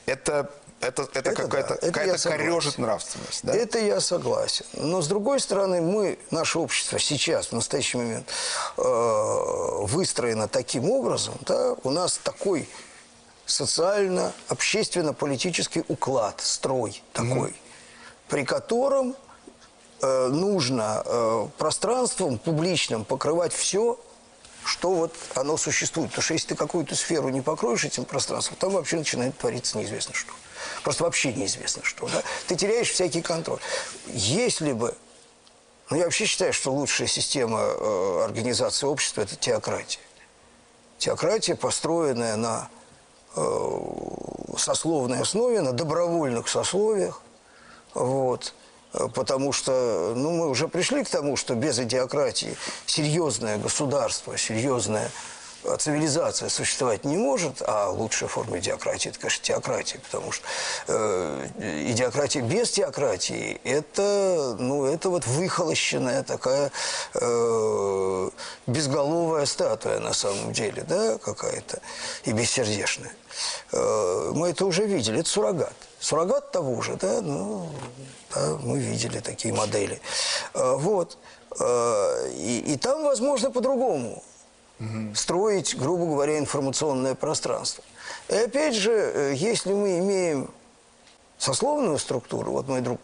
это 0.06 0.50
это, 0.80 1.02
это, 1.02 1.18
это 1.18 1.34
какая-то 1.34 1.76
да, 1.80 1.90
какая 1.90 2.16
корежит 2.16 2.78
нравственность. 2.78 3.40
Да? 3.42 3.52
Это 3.52 3.80
я 3.80 4.00
согласен. 4.00 4.64
Но 4.74 5.02
с 5.02 5.08
другой 5.08 5.40
стороны, 5.40 5.80
мы, 5.80 6.20
наше 6.30 6.60
общество 6.60 7.00
сейчас, 7.00 7.48
в 7.48 7.52
настоящий 7.52 7.98
момент, 7.98 8.28
э, 8.76 9.82
выстроено 9.82 10.46
таким 10.46 10.88
образом, 10.90 11.34
да, 11.40 11.74
у 11.82 11.90
нас 11.90 12.18
такой 12.18 12.68
социально-общественно-политический 13.46 15.82
уклад, 15.88 16.40
строй 16.40 17.02
такой, 17.12 17.50
mm 17.50 17.54
при 18.28 18.44
котором 18.44 19.16
э, 20.02 20.28
нужно 20.28 21.02
э, 21.02 21.48
пространством 21.56 22.36
публичным 22.36 23.06
покрывать 23.06 23.54
все, 23.54 23.98
что 24.64 24.90
вот 24.90 25.14
оно 25.34 25.56
существует. 25.56 26.10
Потому 26.10 26.22
что 26.22 26.34
если 26.34 26.48
ты 26.48 26.54
какую-то 26.54 26.94
сферу 26.94 27.30
не 27.30 27.40
покроешь 27.40 27.86
этим 27.86 28.04
пространством, 28.04 28.58
там 28.60 28.72
вообще 28.72 28.98
начинает 28.98 29.38
твориться 29.38 29.78
неизвестно 29.78 30.12
что. 30.12 30.34
Просто 30.82 31.04
вообще 31.04 31.32
неизвестно 31.32 31.82
что. 31.84 32.08
Да? 32.08 32.22
Ты 32.46 32.56
теряешь 32.56 32.90
всякий 32.90 33.22
контроль. 33.22 33.60
Если 34.08 34.72
бы... 34.72 34.94
Ну, 35.90 35.96
я 35.96 36.04
вообще 36.04 36.26
считаю, 36.26 36.52
что 36.52 36.72
лучшая 36.72 37.08
система 37.08 37.60
э, 37.60 38.22
организации 38.24 38.86
общества– 38.86 39.20
это 39.22 39.36
теократия. 39.36 40.00
Теократия, 40.98 41.54
построенная 41.54 42.36
на 42.36 42.68
э, 43.36 43.78
сословной 44.56 45.20
основе, 45.20 45.60
на 45.62 45.72
добровольных 45.72 46.48
сословиях. 46.48 47.22
Вот. 47.94 48.52
Потому 49.14 49.52
что 49.52 50.14
ну, 50.16 50.32
мы 50.32 50.48
уже 50.48 50.68
пришли 50.68 51.04
к 51.04 51.08
тому, 51.08 51.36
что 51.36 51.54
без 51.54 51.78
идиократии 51.78 52.56
серьезное 52.86 53.58
государство, 53.58 54.36
серьезное 54.36 55.06
а 55.06 55.10
цивилизация 55.76 56.48
существовать 56.48 57.04
не 57.04 57.16
может, 57.16 57.62
а 57.66 57.90
лучшая 57.90 58.28
форма 58.28 58.58
идиократии– 58.58 59.08
это, 59.10 59.18
конечно, 59.18 59.44
теократия, 59.44 59.98
потому 59.98 60.32
что 60.32 60.44
э, 60.88 61.48
идиократия 61.88 62.42
без 62.42 62.70
теократии– 62.70 63.60
это, 63.64 64.56
ну, 64.58 64.86
это 64.86 65.10
вот 65.10 65.26
выхолощенная 65.26 66.22
такая 66.22 66.70
э, 67.14 68.30
безголовая 68.66 69.46
статуя 69.46 70.00
на 70.00 70.12
самом 70.12 70.52
деле, 70.52 70.82
да, 70.82 71.18
какая-то, 71.18 71.80
и 72.24 72.32
бессердечная. 72.32 73.12
Э, 73.72 74.32
мы 74.34 74.50
это 74.50 74.64
уже 74.64 74.86
видели, 74.86 75.20
это 75.20 75.28
суррогат. 75.28 75.74
Суррогат 76.00 76.52
того 76.52 76.80
же, 76.80 76.96
да, 76.96 77.20
ну, 77.20 77.68
да, 78.34 78.58
мы 78.62 78.78
видели 78.78 79.20
такие 79.20 79.52
модели. 79.54 80.00
Э, 80.54 80.74
вот. 80.76 81.18
Э, 81.60 82.30
и, 82.34 82.72
и 82.72 82.76
там, 82.76 83.04
возможно, 83.04 83.50
по-другому 83.50 84.22
угу. 84.78 85.14
строить, 85.14 85.76
грубо 85.76 86.06
говоря, 86.06 86.38
информационное 86.38 87.14
пространство. 87.14 87.84
И 88.28 88.34
опять 88.34 88.74
же, 88.74 88.92
э, 88.92 89.34
если 89.34 89.72
мы 89.72 89.98
имеем 89.98 90.50
сословную 91.38 91.98
структуру, 91.98 92.52
вот 92.52 92.68
мой 92.68 92.80
друг 92.80 93.00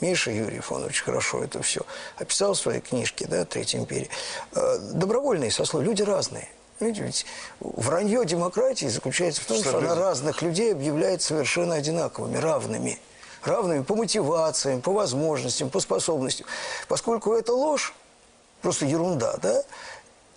Миша 0.00 0.30
Юрьев, 0.30 0.70
он 0.70 0.84
очень 0.84 1.04
хорошо 1.04 1.42
это 1.42 1.62
все 1.62 1.80
описал 2.16 2.54
в 2.54 2.58
своей 2.58 2.80
книжке, 2.80 3.26
да, 3.26 3.44
«Третья 3.44 3.78
империя», 3.78 4.08
э, 4.54 4.78
добровольные 4.92 5.50
сословия, 5.50 5.88
люди 5.88 6.02
разные. 6.02 6.48
Видите, 6.80 7.04
ведь 7.04 7.26
вранье 7.60 8.24
демократии 8.24 8.86
заключается 8.86 9.40
в 9.40 9.46
том, 9.46 9.58
что, 9.58 9.70
что 9.70 9.78
она 9.78 9.96
разных 9.96 10.42
людей 10.42 10.72
объявляет 10.72 11.22
совершенно 11.22 11.74
одинаковыми, 11.74 12.36
равными. 12.36 13.00
Равными 13.42 13.82
по 13.82 13.96
мотивациям, 13.96 14.80
по 14.80 14.92
возможностям, 14.92 15.70
по 15.70 15.80
способностям. 15.80 16.46
Поскольку 16.86 17.32
это 17.32 17.52
ложь, 17.52 17.94
просто 18.62 18.84
ерунда, 18.84 19.36
да, 19.42 19.62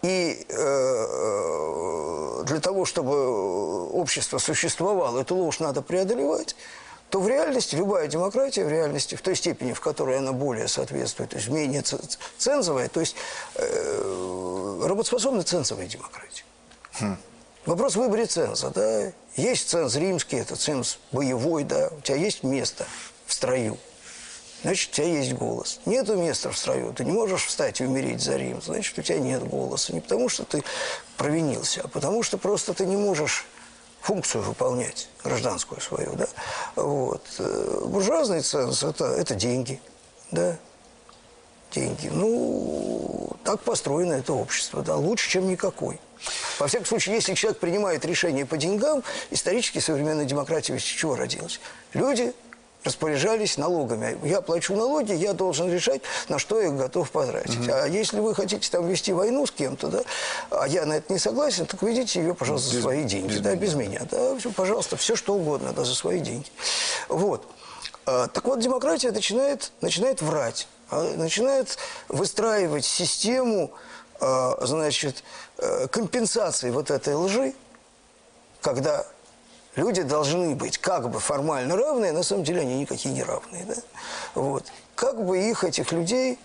и 0.02 0.46
э, 0.50 2.44
для 2.46 2.60
того, 2.60 2.86
чтобы 2.86 3.90
общество 3.90 4.40
существовало, 4.40 5.20
эту 5.20 5.36
ложь 5.36 5.60
надо 5.60 5.82
преодолевать, 5.82 6.56
то 7.10 7.20
в 7.20 7.28
реальности 7.28 7.76
любая 7.76 8.08
демократия, 8.08 8.64
в 8.64 8.70
реальности, 8.70 9.16
в 9.16 9.22
той 9.22 9.36
степени, 9.36 9.74
в 9.74 9.82
которой 9.82 10.18
она 10.18 10.32
более 10.32 10.68
соответствует, 10.68 11.32
то 11.32 11.36
есть 11.36 11.50
менее 11.50 11.84
цензовая, 12.38 12.88
то 12.88 13.02
есть 13.02 13.16
э, 13.56 14.82
работоспособная 14.86 15.44
цензовая 15.44 15.88
демократия. 15.88 16.44
Хм. 17.00 17.18
Вопрос 17.66 17.96
в 17.96 18.00
выборе 18.00 18.26
ценза, 18.26 18.72
да. 18.72 19.12
Есть 19.36 19.70
ценз 19.70 19.96
римский, 19.96 20.38
это 20.38 20.56
ценз 20.56 20.98
боевой, 21.12 21.64
да. 21.64 21.90
У 21.96 22.02
тебя 22.02 22.18
есть 22.18 22.44
место 22.44 22.88
в 23.28 23.34
строю 23.34 23.78
значит, 24.64 24.92
у 24.92 24.94
тебя 24.94 25.08
есть 25.08 25.34
голос. 25.34 25.80
Нету 25.86 26.16
места 26.16 26.52
в 26.52 26.58
строю, 26.58 26.94
ты 26.94 27.06
не 27.06 27.12
можешь 27.12 27.46
встать 27.46 27.82
и 27.82 27.86
умереть 27.86 28.22
за 28.22 28.38
Рим, 28.38 28.62
значит, 28.62 28.98
у 28.98 29.02
тебя 29.02 29.20
нет 29.20 29.48
голоса. 29.48 29.94
Не 29.94 30.02
потому, 30.02 30.30
что 30.30 30.44
ты 30.44 30.64
провинился, 31.18 31.82
а 31.84 31.88
потому, 31.88 32.24
что 32.24 32.38
просто 32.38 32.74
ты 32.74 32.86
не 32.86 32.96
можешь 32.96 33.46
функцию 34.02 34.44
выполнять, 34.44 35.10
гражданскую 35.24 35.80
свою, 35.82 36.14
да. 36.14 36.28
Вот. 36.76 37.24
Э, 37.40 37.82
буржуазный 37.86 38.42
ценз 38.42 38.84
это,– 38.84 39.06
это 39.18 39.36
деньги, 39.36 39.80
да, 40.32 40.58
деньги. 41.72 42.10
Ну, 42.12 43.30
так 43.44 43.62
построено 43.62 44.14
это 44.14 44.34
общество, 44.34 44.82
да, 44.82 44.96
лучше, 44.96 45.30
чем 45.30 45.48
никакой. 45.48 46.00
Во 46.60 46.68
всяком 46.68 46.86
случае, 46.86 47.16
если 47.16 47.34
человек 47.34 47.60
принимает 47.60 48.06
решение 48.06 48.46
по 48.46 48.58
деньгам, 48.58 49.04
исторически 49.32 49.80
современная 49.80 50.26
демократия 50.26 50.76
из 50.76 50.84
чего 50.84 51.16
родилась? 51.16 51.60
Люди 51.94 52.34
распоряжались 52.84 53.58
налогами. 53.58 54.18
Я 54.24 54.42
плачу 54.42 54.76
налоги, 54.76 55.14
я 55.14 55.34
должен 55.34 55.72
решать, 55.72 56.02
на 56.30 56.40
что 56.40 56.60
я 56.60 56.70
готов 56.72 57.12
потратить. 57.12 57.68
Угу. 57.68 57.72
А 57.72 57.86
если 57.88 58.20
вы 58.20 58.34
хотите 58.34 58.70
там 58.70 58.88
вести 58.88 59.14
войну 59.14 59.46
с 59.46 59.52
кем-то, 59.52 59.88
да, 59.88 60.04
а 60.50 60.68
я 60.68 60.86
на 60.86 60.94
это 60.94 61.14
не 61.14 61.20
согласен, 61.20 61.66
так 61.66 61.82
ведите 61.82 62.22
ее, 62.22 62.34
пожалуйста, 62.34 62.70
без, 62.70 62.76
за 62.78 62.82
свои 62.82 63.04
деньги. 63.04 63.34
Без 63.34 63.42
да, 63.42 63.56
без 63.56 63.74
меня. 63.76 64.02
Да, 64.10 64.36
все, 64.38 64.52
пожалуйста, 64.52 64.98
все 64.98 65.16
что 65.16 65.36
угодно, 65.36 65.74
да, 65.74 65.84
за 65.84 65.94
свои 65.94 66.20
деньги. 66.20 66.48
Вот. 67.08 67.46
А, 68.06 68.28
так 68.28 68.46
вот, 68.46 68.60
демократия 68.60 69.12
начинает, 69.12 69.72
начинает 69.82 70.22
врать, 70.22 70.68
а, 70.90 71.16
начинает 71.16 71.78
выстраивать 72.08 72.86
систему, 72.86 73.72
а, 74.20 74.58
значит, 74.66 75.24
э, 75.58 75.88
компенсации 75.88 76.72
вот 76.72 76.92
этой 76.92 77.16
лжи, 77.16 77.54
когда 78.62 79.06
люди 79.76 80.02
должны 80.04 80.56
быть 80.56 80.78
как 80.78 81.10
бы 81.10 81.20
формально 81.20 81.76
равные, 81.76 82.12
на 82.12 82.24
самом 82.24 82.44
деле 82.44 82.62
они 82.62 82.80
никакие 82.80 83.14
не 83.14 83.24
равные. 83.24 83.66
Да? 83.66 83.76
Вот. 84.36 84.66
Как 84.96 85.24
бы 85.24 85.40
их, 85.40 85.64
этих 85.64 85.92
людей, 85.92 86.38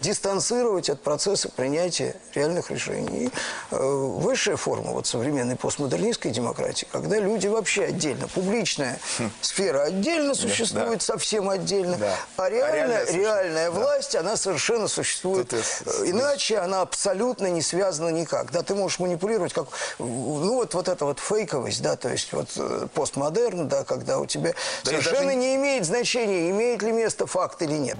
дистанцировать 0.00 0.88
от 0.88 1.02
процесса 1.02 1.48
принятия 1.48 2.16
реальных 2.34 2.70
решений. 2.70 3.26
И, 3.26 3.30
э, 3.70 3.76
высшая 3.78 4.56
форма 4.56 4.92
вот, 4.92 5.06
современной 5.06 5.56
постмодернистской 5.56 6.30
демократии, 6.30 6.86
когда 6.90 7.18
люди 7.18 7.46
вообще 7.46 7.84
отдельно, 7.84 8.28
публичная 8.28 8.98
хм. 9.18 9.30
сфера 9.40 9.82
отдельно 9.82 10.34
существует, 10.34 10.98
да. 10.98 11.04
совсем 11.04 11.48
отдельно, 11.48 11.96
да. 11.98 12.16
а 12.36 12.48
реальная, 12.48 13.04
а 13.06 13.12
реальная 13.12 13.70
власть, 13.70 14.12
да. 14.12 14.20
она 14.20 14.36
совершенно 14.36 14.88
существует. 14.88 15.48
Тут 15.48 15.64
Иначе 16.06 16.54
это... 16.54 16.64
она 16.64 16.80
абсолютно 16.80 17.46
не 17.46 17.62
связана 17.62 18.08
никак. 18.08 18.52
Да, 18.52 18.62
ты 18.62 18.74
можешь 18.74 18.98
манипулировать, 18.98 19.52
как, 19.52 19.68
ну 19.98 20.54
вот, 20.54 20.74
вот 20.74 20.88
эта 20.88 21.04
вот 21.04 21.18
фейковость, 21.20 21.82
да, 21.82 21.96
то 21.96 22.08
есть 22.08 22.32
вот 22.32 22.48
э, 22.56 22.88
постмодерн, 22.94 23.68
да, 23.68 23.84
когда 23.84 24.18
у 24.18 24.26
тебя 24.26 24.54
да 24.84 24.90
совершенно 24.90 25.26
даже... 25.26 25.36
не 25.36 25.56
имеет 25.56 25.84
значения, 25.84 26.50
имеет 26.50 26.82
ли 26.82 26.92
место 26.92 27.26
факт 27.26 27.60
или 27.62 27.74
нет. 27.74 27.98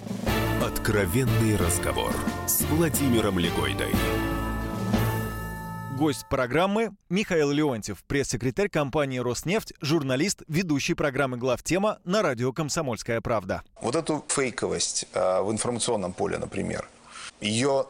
Откровенный 0.65 1.57
разговор 1.57 1.90
с 2.47 2.63
Владимиром 2.63 3.39
Легойдой. 3.39 3.93
Гость 5.99 6.25
программы 6.31 6.93
Михаил 7.09 7.51
Леонтьев, 7.51 8.05
пресс-секретарь 8.05 8.69
компании 8.69 9.19
«Роснефть», 9.19 9.73
журналист, 9.81 10.43
ведущий 10.47 10.95
программы 10.95 11.37
«Главтема» 11.37 11.99
на 12.05 12.23
радио 12.23 12.53
«Комсомольская 12.53 13.21
правда». 13.21 13.63
Вот 13.81 13.97
эту 13.97 14.25
фейковость 14.29 15.07
э, 15.13 15.43
в 15.43 15.51
информационном 15.51 16.13
поле, 16.13 16.39
например, 16.39 16.89
ее 17.41 17.87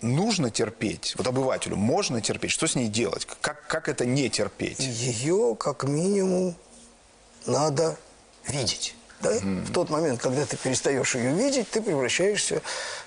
нужно 0.00 0.50
терпеть? 0.50 1.14
Вот 1.18 1.26
обывателю 1.26 1.74
можно 1.74 2.20
терпеть? 2.20 2.52
Что 2.52 2.68
с 2.68 2.76
ней 2.76 2.88
делать? 2.88 3.26
Как, 3.40 3.66
как 3.66 3.88
это 3.88 4.06
не 4.06 4.30
терпеть? 4.30 4.78
Ее, 4.78 5.56
как 5.58 5.84
минимум, 5.84 6.54
надо 7.46 7.98
видеть. 8.46 8.94
Да? 9.20 9.34
Mm. 9.36 9.64
В 9.64 9.72
тот 9.72 9.90
момент, 9.90 10.20
когда 10.20 10.44
ты 10.46 10.56
перестаешь 10.56 11.14
ее 11.14 11.32
видеть, 11.32 11.70
ты 11.70 11.82
превращаешься 11.82 12.62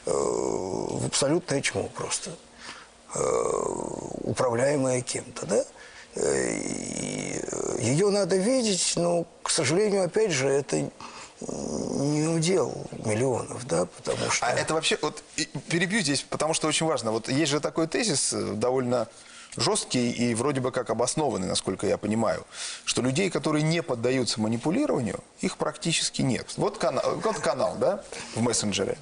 э, 0.06 0.12
в 0.12 1.06
абсолютное 1.06 1.62
чмо 1.62 1.90
просто. 1.96 2.32
Э, 3.14 3.22
управляемое 4.24 5.02
кем-то. 5.02 5.46
Да? 5.46 5.64
Э, 6.16 6.58
и 6.58 7.42
ее 7.80 8.10
надо 8.10 8.38
видеть, 8.38 8.94
но, 8.96 9.26
к 9.44 9.50
сожалению, 9.50 10.06
опять 10.06 10.32
же, 10.32 10.48
это 10.48 10.90
не 11.48 12.28
удел 12.28 12.86
миллионов, 13.04 13.66
да, 13.66 13.86
потому 13.86 14.30
что... 14.30 14.46
А 14.46 14.52
это 14.52 14.74
вообще, 14.74 14.98
вот 15.02 15.24
перебью 15.70 16.02
здесь, 16.02 16.22
потому 16.22 16.54
что 16.54 16.68
очень 16.68 16.86
важно. 16.86 17.12
Вот 17.12 17.30
есть 17.30 17.52
же 17.52 17.60
такой 17.60 17.88
тезис 17.88 18.34
э, 18.34 18.54
довольно 18.54 19.08
жесткий 19.58 20.12
и 20.12 20.34
вроде 20.34 20.62
бы 20.62 20.72
как 20.72 20.90
обоснованный, 20.90 21.48
насколько 21.48 21.88
я 21.88 21.98
понимаю, 21.98 22.46
что 22.86 23.02
людей, 23.02 23.30
которые 23.30 23.64
не 23.64 23.82
поддаются 23.84 24.40
манипулированию, 24.40 25.20
их 25.42 25.58
практически 25.58 26.22
нет. 26.22 26.48
Вот 26.58 26.78
канал, 26.78 27.20
вот 27.24 27.40
канал 27.40 27.76
да, 27.80 28.04
в 28.36 28.42
мессенджере. 28.42 28.98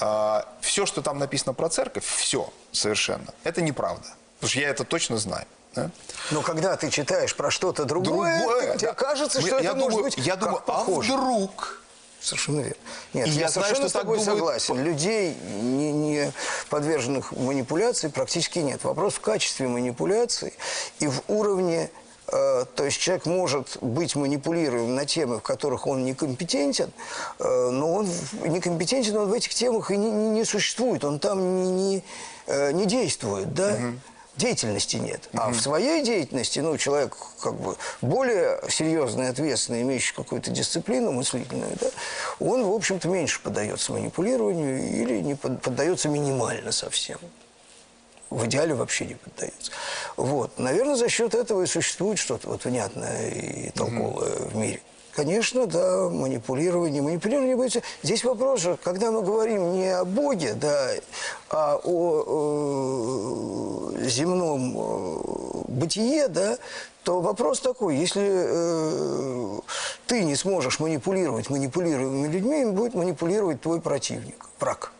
А, 0.00 0.48
все, 0.60 0.86
что 0.86 1.02
там 1.02 1.18
написано 1.18 1.54
про 1.54 1.68
церковь, 1.68 2.04
все 2.04 2.52
совершенно, 2.72 3.32
это 3.44 3.62
неправда. 3.62 4.06
Потому 4.36 4.50
что 4.50 4.60
я 4.60 4.68
это 4.68 4.84
точно 4.84 5.16
знаю. 5.16 5.46
Да? 5.74 5.90
Но 6.30 6.42
когда 6.42 6.76
ты 6.76 6.90
читаешь 6.90 7.34
про 7.34 7.50
что-то 7.50 7.84
другое, 7.84 8.38
другое 8.38 8.76
тебе 8.76 8.88
да. 8.88 8.94
кажется, 8.94 9.40
что 9.40 9.58
я 9.58 9.70
это 9.70 9.74
думаю, 9.74 9.90
может 9.90 10.16
быть 10.16 10.26
Я 10.26 10.36
думаю, 10.36 10.62
а 10.66 10.84
вдруг 10.84 11.80
Совершенно 12.24 12.60
верно. 12.60 12.76
Нет, 13.12 13.26
и 13.26 13.30
я, 13.32 13.40
я 13.42 13.48
совершенно 13.48 13.76
знаю, 13.76 13.76
что 13.76 13.88
с 13.88 13.92
тобой 13.92 14.18
думают... 14.18 14.38
согласен. 14.38 14.82
Людей, 14.82 15.36
не, 15.60 15.92
не 15.92 16.32
подверженных 16.70 17.32
манипуляции, 17.32 18.08
практически 18.08 18.60
нет. 18.60 18.82
Вопрос 18.84 19.14
в 19.14 19.20
качестве 19.20 19.68
манипуляции 19.68 20.54
и 21.00 21.06
в 21.06 21.20
уровне 21.28 21.90
э, 22.28 22.64
то 22.74 22.84
есть 22.84 22.98
человек 22.98 23.26
может 23.26 23.76
быть 23.82 24.16
манипулируем 24.16 24.94
на 24.94 25.04
темы, 25.04 25.38
в 25.38 25.42
которых 25.42 25.86
он 25.86 26.06
некомпетентен, 26.06 26.90
э, 27.40 27.70
но 27.70 27.92
он 27.92 28.08
некомпетентен, 28.42 29.14
он 29.18 29.28
в 29.28 29.32
этих 29.34 29.52
темах 29.52 29.90
и 29.90 29.96
не, 29.98 30.10
не, 30.10 30.30
не 30.30 30.44
существует, 30.46 31.04
он 31.04 31.18
там 31.18 31.62
не, 31.62 31.70
не, 31.70 32.04
э, 32.46 32.72
не 32.72 32.86
действует, 32.86 33.52
да? 33.52 33.74
Угу 33.74 33.98
деятельности 34.36 34.96
нет. 34.96 35.28
Mm 35.32 35.38
-hmm. 35.38 35.42
А 35.42 35.50
в 35.50 35.60
своей 35.60 36.02
деятельности, 36.02 36.60
ну, 36.60 36.76
человек 36.76 37.16
как 37.40 37.54
бы 37.54 37.76
более 38.00 38.60
серьезный, 38.68 39.28
ответственный, 39.28 39.82
имеющий 39.82 40.14
какую-то 40.14 40.50
дисциплину 40.50 41.12
мыслительную, 41.12 41.72
да, 41.80 41.88
он, 42.40 42.64
в 42.64 42.72
общем-то, 42.72 43.08
меньше 43.08 43.40
поддается 43.40 43.92
манипулированию 43.92 45.02
или 45.02 45.20
не 45.20 45.34
поддается 45.34 46.08
минимально 46.08 46.72
совсем. 46.72 47.18
В 48.30 48.46
идеале 48.46 48.74
вообще 48.74 49.06
не 49.06 49.14
поддается. 49.14 49.70
Вот. 50.16 50.58
Наверное, 50.58 50.96
за 50.96 51.08
счет 51.08 51.34
этого 51.34 51.62
и 51.62 51.66
существует 51.66 52.18
что-то 52.18 52.48
вот 52.48 52.64
внятное 52.64 53.30
и 53.30 53.70
толковое 53.70 54.28
mm 54.28 54.38
-hmm. 54.38 54.50
в 54.50 54.56
мире. 54.56 54.80
Конечно, 55.14 55.66
да, 55.66 56.08
манипулирование. 56.08 57.00
Манипулирование 57.00 57.56
будет... 57.56 57.82
Здесь 58.02 58.24
вопрос 58.24 58.60
же, 58.60 58.76
когда 58.82 59.12
мы 59.12 59.22
говорим 59.22 59.72
не 59.72 59.88
о 59.88 60.04
Боге, 60.04 60.54
да, 60.54 60.90
а 61.50 61.80
о 61.82 63.92
э, 63.96 64.08
земном 64.08 64.76
э, 64.76 65.64
бытие, 65.68 66.26
да, 66.26 66.58
то 67.04 67.20
вопрос 67.20 67.60
такой, 67.60 67.96
если 67.96 68.22
э, 68.26 69.60
ты 70.06 70.24
не 70.24 70.34
сможешь 70.34 70.80
манипулировать 70.80 71.48
манипулируемыми 71.48 72.26
людьми, 72.26 72.62
им 72.62 72.72
будет 72.72 72.94
манипулировать 72.94 73.60
твой 73.60 73.80
противник, 73.80 74.46
враг. 74.58 74.90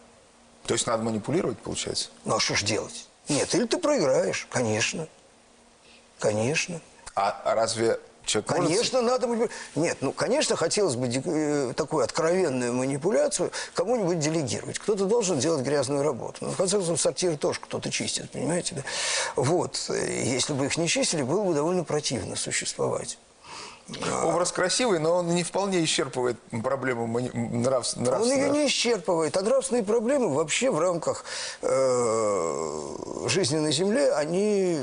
То 0.66 0.74
есть 0.74 0.87
надо 0.87 1.03
манипулировать, 1.03 1.59
получается? 1.59 2.11
Ну 2.24 2.37
а 2.37 2.40
что 2.40 2.55
ж 2.55 2.62
делать? 2.62 3.09
Нет, 3.29 3.53
или 3.55 3.64
ты 3.64 3.79
проиграешь, 3.79 4.46
конечно. 4.50 5.09
Конечно. 6.20 6.81
А 7.16 7.55
разве 7.55 7.98
Человек 8.24 8.48
конечно, 8.48 9.02
может... 9.02 9.22
надо... 9.22 9.48
Нет, 9.74 9.98
ну, 10.00 10.12
конечно, 10.12 10.56
хотелось 10.56 10.96
бы 10.96 11.08
э, 11.08 11.72
такую 11.76 12.04
откровенную 12.04 12.72
манипуляцию 12.72 13.50
кому-нибудь 13.74 14.18
делегировать. 14.18 14.78
Кто-то 14.78 15.06
должен 15.06 15.38
делать 15.38 15.64
грязную 15.64 16.02
работу. 16.02 16.38
Ну, 16.40 16.50
в 16.50 16.56
конце 16.56 16.76
концов, 16.76 17.00
сортиры 17.00 17.37
тоже 17.37 17.60
кто-то 17.60 17.90
чистит, 17.90 18.30
понимаете, 18.30 18.76
да? 18.76 18.82
Вот. 19.37 19.90
Если 19.90 20.52
бы 20.52 20.66
их 20.66 20.76
не 20.76 20.88
чистили, 20.88 21.22
было 21.22 21.44
бы 21.44 21.54
довольно 21.54 21.84
противно 21.84 22.37
существовать. 22.37 23.18
Образ 24.23 24.51
красивый, 24.51 24.99
но 24.99 25.16
он 25.16 25.35
не 25.35 25.42
вполне 25.42 25.85
исчерпывает 25.85 26.38
проблему 26.62 27.07
нравств, 27.07 27.99
нравственного. 27.99 28.23
Он 28.23 28.31
ее 28.31 28.51
не 28.51 28.66
исчерпывает. 28.66 29.37
А 29.37 29.42
нравственные 29.42 29.85
проблемы 29.85 30.35
вообще 30.35 30.70
в 30.70 30.79
рамках 30.79 31.25
э, 31.61 33.29
жизни 33.29 33.59
на 33.59 33.70
Земле, 33.70 34.12
они 34.14 34.79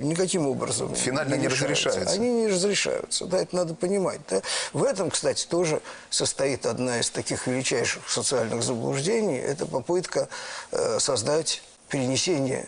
никаким 0.00 0.48
образом 0.48 0.92
Финально 0.96 1.34
не, 1.34 1.42
не 1.42 1.48
разрешаются. 1.48 2.12
Они 2.12 2.28
не 2.28 2.48
разрешаются. 2.48 3.26
Да, 3.26 3.38
это 3.38 3.54
надо 3.54 3.74
понимать. 3.74 4.20
Да? 4.28 4.42
В 4.72 4.82
этом, 4.82 5.10
кстати, 5.10 5.46
тоже 5.46 5.80
состоит 6.10 6.66
одна 6.66 6.98
из 6.98 7.10
таких 7.10 7.46
величайших 7.46 8.08
социальных 8.10 8.64
заблуждений. 8.64 9.38
Это 9.38 9.64
попытка 9.64 10.28
э, 10.72 10.98
создать 10.98 11.62
перенесение 11.88 12.66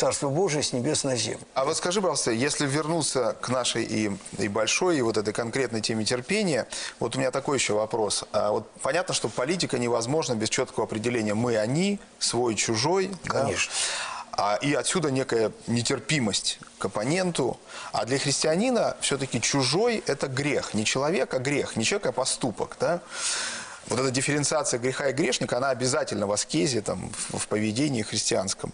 Царство 0.00 0.30
Божие 0.30 0.62
с 0.62 0.72
небес 0.72 1.04
на 1.04 1.14
землю. 1.14 1.46
А 1.52 1.66
вот 1.66 1.76
скажи, 1.76 2.00
пожалуйста, 2.00 2.30
если 2.30 2.66
вернуться 2.66 3.36
к 3.38 3.50
нашей 3.50 3.84
и, 3.84 4.10
и 4.38 4.48
большой, 4.48 4.96
и 4.96 5.02
вот 5.02 5.18
этой 5.18 5.34
конкретной 5.34 5.82
теме 5.82 6.06
терпения, 6.06 6.66
вот 7.00 7.16
у 7.16 7.18
меня 7.18 7.30
такой 7.30 7.58
еще 7.58 7.74
вопрос. 7.74 8.24
А 8.32 8.50
вот 8.50 8.70
понятно, 8.80 9.12
что 9.12 9.28
политика 9.28 9.78
невозможна 9.78 10.32
без 10.32 10.48
четкого 10.48 10.86
определения 10.86 11.34
«мы-они», 11.34 12.00
«свой-чужой». 12.18 13.10
Конечно. 13.26 13.70
Да? 14.38 14.54
А, 14.54 14.54
и 14.62 14.72
отсюда 14.72 15.10
некая 15.10 15.52
нетерпимость 15.66 16.60
к 16.78 16.86
оппоненту. 16.86 17.60
А 17.92 18.06
для 18.06 18.18
христианина 18.18 18.96
все-таки 19.02 19.38
чужой– 19.38 20.02
это 20.06 20.28
грех. 20.28 20.72
Не 20.72 20.86
человек, 20.86 21.34
а 21.34 21.40
грех. 21.40 21.76
Не 21.76 21.84
человек, 21.84 22.06
а 22.06 22.12
поступок. 22.12 22.78
Да? 22.80 23.02
Вот 23.90 23.98
эта 23.98 24.10
дифференциация 24.10 24.78
греха 24.78 25.10
и 25.10 25.12
грешника, 25.12 25.56
она 25.58 25.70
обязательно 25.70 26.26
в 26.26 26.32
аскезе, 26.32 26.80
там, 26.80 27.10
в, 27.30 27.46
поведении 27.48 28.02
христианском. 28.02 28.72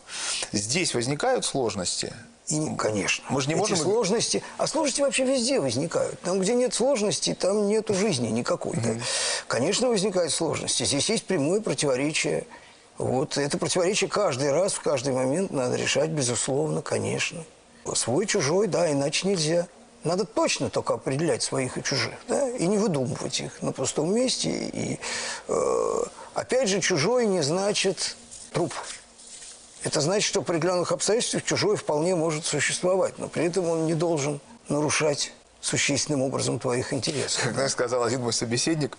Здесь 0.52 0.94
возникают 0.94 1.44
сложности? 1.44 2.12
И, 2.48 2.76
конечно. 2.76 3.24
Мы 3.30 3.40
же 3.40 3.48
не 3.48 3.54
Эти 3.54 3.60
можем- 3.60 3.76
сложности... 3.78 4.42
А 4.58 4.66
сложности 4.66 5.00
вообще 5.00 5.24
везде 5.24 5.58
возникают. 5.58 6.20
Там, 6.20 6.38
где 6.38 6.54
нет 6.54 6.74
сложностей, 6.74 7.34
там 7.34 7.66
нету 7.66 7.94
жизни 7.94 8.28
никакой. 8.28 8.76
да. 8.76 8.94
Конечно, 9.48 9.88
возникают 9.88 10.32
сложности. 10.32 10.84
Здесь 10.84 11.08
есть 11.08 11.24
прямое 11.24 11.60
противоречие. 11.60 12.46
Вот 12.98 13.36
это 13.36 13.58
противоречие 13.58 14.08
каждый 14.08 14.52
раз, 14.52 14.74
в 14.74 14.80
каждый 14.80 15.12
момент 15.12 15.50
надо 15.50 15.76
решать, 15.76 16.10
безусловно, 16.10 16.82
конечно. 16.82 17.42
Свой, 17.94 18.26
чужой, 18.26 18.68
да, 18.68 18.90
иначе 18.90 19.28
нельзя. 19.28 19.66
Надо 20.06 20.24
точно 20.24 20.70
только 20.70 20.94
определять 20.94 21.42
своих 21.42 21.76
и 21.76 21.82
чужих, 21.82 22.14
да, 22.28 22.48
и 22.50 22.66
не 22.68 22.78
выдумывать 22.78 23.40
их 23.40 23.60
на 23.60 23.72
пустом 23.72 24.14
месте. 24.14 24.50
И, 24.72 25.00
э, 25.48 26.02
опять 26.34 26.68
же, 26.68 26.80
чужой 26.80 27.26
не 27.26 27.42
значит 27.42 28.16
труп. 28.52 28.72
Это 29.82 30.00
значит, 30.00 30.28
что 30.28 30.40
в 30.40 30.44
определенных 30.44 30.92
обстоятельствах 30.92 31.42
чужой 31.42 31.76
вполне 31.76 32.14
может 32.14 32.46
существовать, 32.46 33.18
но 33.18 33.26
при 33.26 33.46
этом 33.46 33.68
он 33.68 33.86
не 33.86 33.94
должен 33.94 34.40
нарушать 34.68 35.32
существенным 35.60 36.22
образом 36.22 36.60
твоих 36.60 36.92
интересов. 36.92 37.42
Как 37.42 37.54
знаешь, 37.54 37.72
сказал 37.72 38.04
один 38.04 38.20
мой 38.20 38.32
собеседник, 38.32 38.96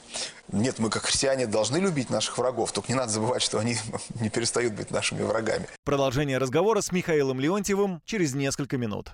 нет, 0.51 0.77
мы 0.79 0.89
как 0.89 1.03
христиане 1.03 1.47
должны 1.47 1.77
любить 1.77 2.09
наших 2.09 2.37
врагов, 2.37 2.73
только 2.73 2.91
не 2.91 2.97
надо 2.97 3.13
забывать, 3.13 3.41
что 3.41 3.59
они 3.59 3.77
не 4.19 4.29
перестают 4.29 4.73
быть 4.73 4.91
нашими 4.91 5.21
врагами. 5.21 5.67
Продолжение 5.85 6.37
разговора 6.37 6.81
с 6.81 6.91
Михаилом 6.91 7.39
Леонтьевым 7.39 8.01
через 8.03 8.33
несколько 8.33 8.77
минут. 8.77 9.13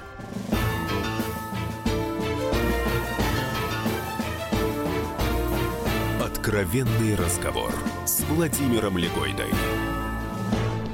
Откровенный 6.51 7.15
разговор 7.15 7.71
с 8.05 8.19
Владимиром 8.23 8.97
Легойдой. 8.97 9.47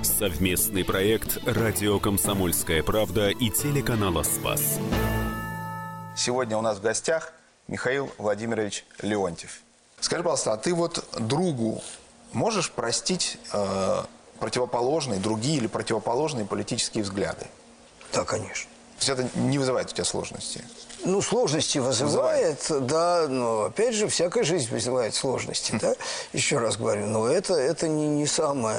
Совместный 0.03 0.85
проект 0.85 1.39
«Радио 1.47 1.99
Комсомольская 1.99 2.83
правда» 2.83 3.29
и 3.29 3.49
телеканала 3.49 4.21
«Спас». 4.21 4.77
Сегодня 6.15 6.57
у 6.57 6.61
нас 6.61 6.77
в 6.77 6.83
гостях 6.83 7.33
Михаил 7.67 8.11
Владимирович 8.19 8.85
Леонтьев. 9.01 9.61
Скажи, 9.99 10.21
пожалуйста, 10.21 10.53
а 10.53 10.57
ты 10.57 10.75
вот 10.75 11.03
другу 11.19 11.81
можешь 12.33 12.69
простить 12.69 13.39
э, 13.51 14.03
противоположные, 14.37 15.19
другие 15.19 15.57
или 15.57 15.65
противоположные 15.65 16.45
политические 16.45 17.03
взгляды? 17.03 17.47
Да, 18.13 18.25
конечно. 18.25 18.69
То 18.99 19.05
есть 19.07 19.09
это 19.09 19.39
не 19.39 19.57
вызывает 19.57 19.89
у 19.89 19.93
тебя 19.95 20.05
сложностей? 20.05 20.61
Ну, 21.05 21.21
сложности 21.21 21.77
вызывает, 21.77 22.65
да, 22.69 23.27
но 23.27 23.65
опять 23.65 23.93
же, 23.93 24.07
всякая 24.07 24.43
жизнь 24.43 24.69
вызывает 24.71 25.13
сложности, 25.13 25.77
да, 25.79 25.93
еще 26.33 26.57
раз 26.57 26.77
говорю, 26.77 27.05
но 27.05 27.27
это, 27.27 27.53
это 27.53 27.87
не, 27.87 28.07
не 28.07 28.25
самое... 28.25 28.77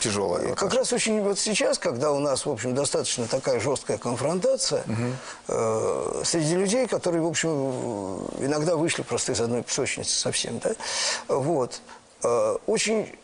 Тяжелое 0.00 0.54
Как 0.54 0.74
раз 0.74 0.92
очень 0.92 1.22
вот 1.22 1.38
сейчас, 1.38 1.78
когда 1.78 2.12
у 2.12 2.18
нас, 2.18 2.46
в 2.46 2.50
общем, 2.50 2.74
достаточно 2.74 3.26
такая 3.26 3.60
жесткая 3.60 3.98
конфронтация 3.98 4.84
э, 5.48 6.22
среди 6.24 6.56
людей, 6.56 6.86
которые, 6.86 7.22
в 7.22 7.26
общем, 7.26 7.50
иногда 8.40 8.76
вышли 8.76 9.02
просто 9.02 9.32
из 9.32 9.40
одной 9.40 9.62
песочницы 9.62 10.18
совсем, 10.18 10.58
да, 10.58 10.74
вот, 11.28 11.80
э, 12.24 12.56
очень 12.66 13.14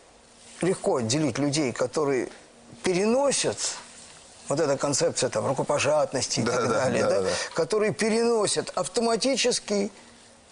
легко 0.61 0.97
отделить 0.97 1.39
людей, 1.39 1.73
которые 1.73 2.29
переносят 2.83 3.59
вот 4.49 4.61
эта 4.61 4.77
концепция 4.77 5.31
там 5.31 5.47
рукопожатности 5.47 6.41
и 6.41 6.43
Да, 6.43 6.53
так 6.53 6.69
да, 6.69 6.75
далее, 6.75 7.03
да, 7.03 7.09
да, 7.09 7.17
да, 7.17 7.23
да. 7.23 7.55
которые 7.55 7.93
переносят 7.93 8.71
автоматически 8.75 9.91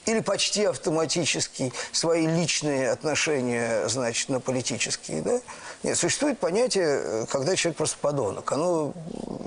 или 0.06 0.20
почти 0.20 0.64
автоматически 0.64 1.72
свои 1.90 2.26
личные 2.26 2.90
отношения, 2.90 3.88
значит, 3.88 4.28
на 4.28 4.38
политические, 4.38 5.20
да? 5.20 5.40
Нет, 5.86 5.96
существует 5.96 6.40
понятие, 6.40 6.84
э, 6.84 7.26
когда 7.30 7.54
человек 7.54 7.76
просто 7.76 7.96
подонок. 8.00 8.50
Оно 8.50 8.92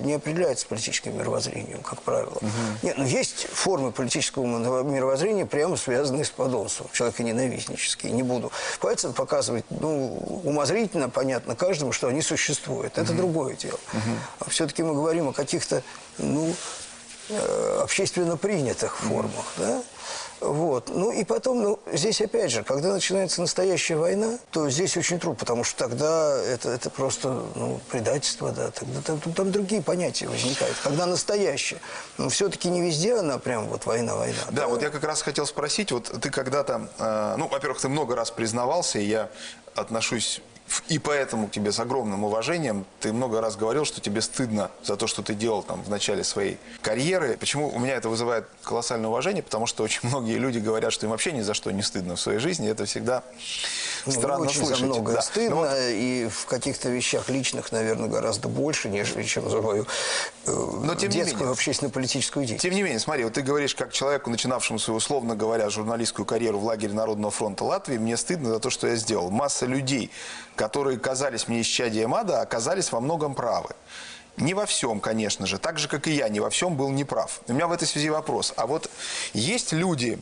не 0.02 0.14
определяется 0.14 0.66
политическим 0.68 1.18
мировоззрением, 1.18 1.82
как 1.82 2.02
правило. 2.02 2.38
Нет, 2.82 2.98
но 2.98 3.04
есть 3.04 3.48
формы 3.52 3.92
политического 3.92 4.46
мировоззрения, 4.84 5.46
прямо 5.46 5.76
связанные 5.76 6.24
с 6.24 6.30
подонством, 6.30 6.88
человеконенавистнические. 6.94 8.14
Не 8.14 8.24
буду 8.24 8.54
пальцем 8.80 9.12
показывать, 9.12 9.66
ну, 9.70 10.42
умозрительно, 10.46 11.10
понятно 11.10 11.58
каждому, 11.58 11.92
что 11.92 12.08
они 12.08 12.22
существуют. 12.22 12.98
Это 12.98 13.12
другое 13.12 13.56
дело. 13.56 13.80
А 14.40 14.50
все-таки 14.50 14.82
мы 14.82 14.94
говорим 14.94 15.28
о 15.28 15.34
каких-то, 15.34 15.84
ну, 16.20 16.56
э, 17.28 17.80
общественно 17.84 18.38
принятых 18.38 18.96
формах, 18.96 19.46
да? 19.58 19.84
Вот. 20.42 20.90
Ну 20.90 21.12
и 21.12 21.24
потом, 21.24 21.62
ну, 21.62 21.80
здесь 21.92 22.22
опять 22.22 22.52
же, 22.52 22.64
когда 22.64 22.94
начинается 22.94 23.42
настоящая 23.42 23.98
война, 23.98 24.40
то 24.52 24.70
здесь 24.70 24.96
очень 24.96 25.20
трудно, 25.20 25.38
потому 25.38 25.64
что 25.64 25.88
тогда 25.88 26.42
это, 26.42 26.70
это 26.70 26.90
просто 26.90 27.44
ну, 27.56 27.80
предательство, 27.90 28.52
да, 28.52 28.72
тогда 28.72 29.02
там, 29.02 29.20
там- 29.20 29.52
другие 29.52 29.82
понятия 29.82 30.28
возникают. 30.28 30.78
Когда 30.84 31.06
настоящая, 31.06 31.80
но 32.18 32.30
все-таки 32.30 32.70
не 32.70 32.82
везде 32.82 33.16
она 33.16 33.38
прям 33.38 33.68
вот 33.68 33.86
война-война. 33.86 34.40
Да, 34.52 34.68
вот 34.68 34.82
я 34.82 34.90
как 34.90 35.04
раз 35.04 35.22
хотел 35.22 35.46
спросить, 35.46 35.92
вот 35.92 36.06
ты 36.22 36.30
когда-то, 36.30 36.90
э, 36.98 37.36
ну, 37.38 37.48
во-первых, 37.48 37.82
ты 37.82 37.90
много 37.90 38.16
раз 38.16 38.32
признавался, 38.32 39.00
и 39.00 39.06
я 39.06 39.30
отношусь 39.76 40.42
и 40.88 41.00
поэтому 41.00 41.48
к 41.48 41.52
тебе 41.52 41.72
с 41.72 41.80
огромным 41.80 42.24
уважением. 42.24 42.86
Ты 43.00 43.14
много 43.14 43.42
раз 43.42 43.56
говорил, 43.56 43.86
что 43.86 44.02
тебе 44.02 44.22
стыдно 44.22 44.72
за 44.84 44.96
то, 44.98 45.08
что 45.08 45.22
ты 45.24 45.34
делал 45.34 45.64
там 45.64 45.82
в 45.84 45.90
начале 45.90 46.24
своей 46.24 46.58
карьеры. 46.82 47.38
Почему 47.40 47.70
у 47.74 47.80
меня 47.80 47.96
это 47.96 48.10
вызывает 48.10 48.46
колоссальное 48.64 49.10
уважение? 49.10 49.44
Потому 49.44 49.66
что 49.66 49.84
очень 49.84 50.02
многие 50.04 50.38
люди 50.38 50.60
говорят, 50.60 50.94
что 50.94 51.06
им 51.06 51.12
вообще 51.12 51.32
ни 51.32 51.42
за 51.42 51.54
что 51.54 51.72
не 51.72 51.82
стыдно 51.82 52.16
в 52.16 52.22
своей 52.22 52.40
жизни. 52.40 52.70
Это 52.70 52.86
всегда 52.86 53.24
Ну, 54.06 54.12
странно 54.12 54.46
очень 54.46 54.60
слышать. 54.66 54.80
за 54.80 54.86
многое 54.86 55.16
Да. 55.16 55.22
стыдно, 55.22 55.56
Ну 55.56 55.62
вот 55.62 55.70
и 55.78 56.28
в 56.32 56.46
каких-то 56.46 56.90
вещах 56.90 57.30
личных, 57.30 57.72
наверное, 57.72 58.10
гораздо 58.10 58.48
больше, 58.48 58.90
нежели 58.90 59.24
чем 59.24 59.50
за 59.50 59.62
мою 59.62 59.86
э, 60.46 60.52
Но 60.84 60.96
тем 60.96 61.10
детскую 61.10 61.52
общественно-политическую 61.52 62.46
деятельность. 62.46 62.64
Тем 62.64 62.74
не 62.76 62.84
менее, 62.84 63.00
смотри, 63.00 63.24
вот 63.24 63.34
ты 63.34 63.42
говоришь, 63.42 63.76
как 63.76 63.92
человеку, 63.92 64.30
начинавшему 64.30 64.80
свою, 64.80 64.98
условно 64.98 65.36
говоря, 65.36 65.70
журналистскую 65.70 66.26
карьеру 66.26 66.60
в 66.60 66.66
лагере 66.66 66.94
Народного 66.94 67.32
фронта 67.32 67.64
Латвии, 67.64 67.98
мне 67.98 68.18
стыдно 68.18 68.50
за 68.50 68.60
то, 68.60 68.70
что 68.70 68.88
я 68.88 68.96
сделал. 68.96 69.30
Масса 69.30 69.66
людей, 69.66 70.12
которые 70.60 71.00
казались 71.00 71.48
мне 71.48 71.62
исчадием 71.62 72.14
ада, 72.14 72.42
оказались 72.42 72.92
во 72.92 73.00
многом 73.00 73.34
правы. 73.34 73.70
Не 74.36 74.54
во 74.54 74.66
всем, 74.66 75.00
конечно 75.00 75.48
же, 75.48 75.58
так 75.58 75.80
же, 75.80 75.88
как 75.88 76.06
и 76.06 76.12
я, 76.12 76.28
не 76.28 76.42
во 76.42 76.50
всем 76.50 76.76
был 76.76 76.90
неправ. 76.90 77.40
У 77.48 77.54
меня 77.54 77.66
в 77.66 77.72
этой 77.72 77.88
связи 77.88 78.10
вопрос. 78.10 78.54
А 78.58 78.68
вот 78.68 78.92
есть 79.32 79.72
люди, 79.72 80.20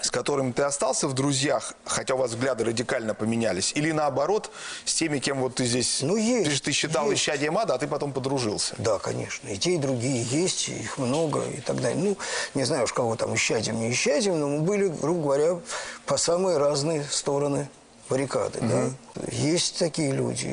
с 0.00 0.12
которыми 0.12 0.52
ты 0.52 0.62
остался 0.62 1.08
в 1.08 1.12
друзьях, 1.14 1.74
хотя 1.84 2.14
у 2.14 2.18
вас 2.18 2.30
взгляды 2.30 2.62
радикально 2.64 3.14
поменялись, 3.14 3.72
или 3.74 3.90
наоборот, 3.90 4.52
с 4.84 4.94
теми, 4.94 5.18
кем 5.18 5.40
вот 5.40 5.56
ты 5.56 5.64
здесь, 5.64 6.02
Ну, 6.02 6.14
есть, 6.14 6.62
ты, 6.62 6.66
ты 6.66 6.72
считал 6.72 7.10
есть. 7.10 7.20
исчадием 7.22 7.58
ада, 7.58 7.74
а 7.74 7.78
ты 7.78 7.88
потом 7.88 8.12
подружился? 8.12 8.76
Да, 8.78 9.00
конечно. 9.00 9.48
И 9.48 9.58
те, 9.58 9.72
и 9.74 9.78
другие 9.78 10.22
есть, 10.22 10.68
их 10.68 10.98
много 10.98 11.42
и 11.46 11.60
так 11.60 11.80
далее. 11.80 12.00
Ну, 12.00 12.16
не 12.54 12.62
знаю 12.62 12.84
уж, 12.84 12.92
кого 12.92 13.16
там 13.16 13.34
исчадим, 13.34 13.80
не 13.80 13.90
исчадим, 13.90 14.38
но 14.38 14.46
мы 14.46 14.60
были, 14.60 14.86
грубо 14.86 15.22
говоря, 15.22 15.58
по 16.06 16.16
самые 16.16 16.58
разные 16.58 17.02
стороны 17.10 17.68
баррикады, 18.10 18.58
да. 18.60 18.90
Есть 19.30 19.78
такие 19.78 20.10
люди, 20.10 20.46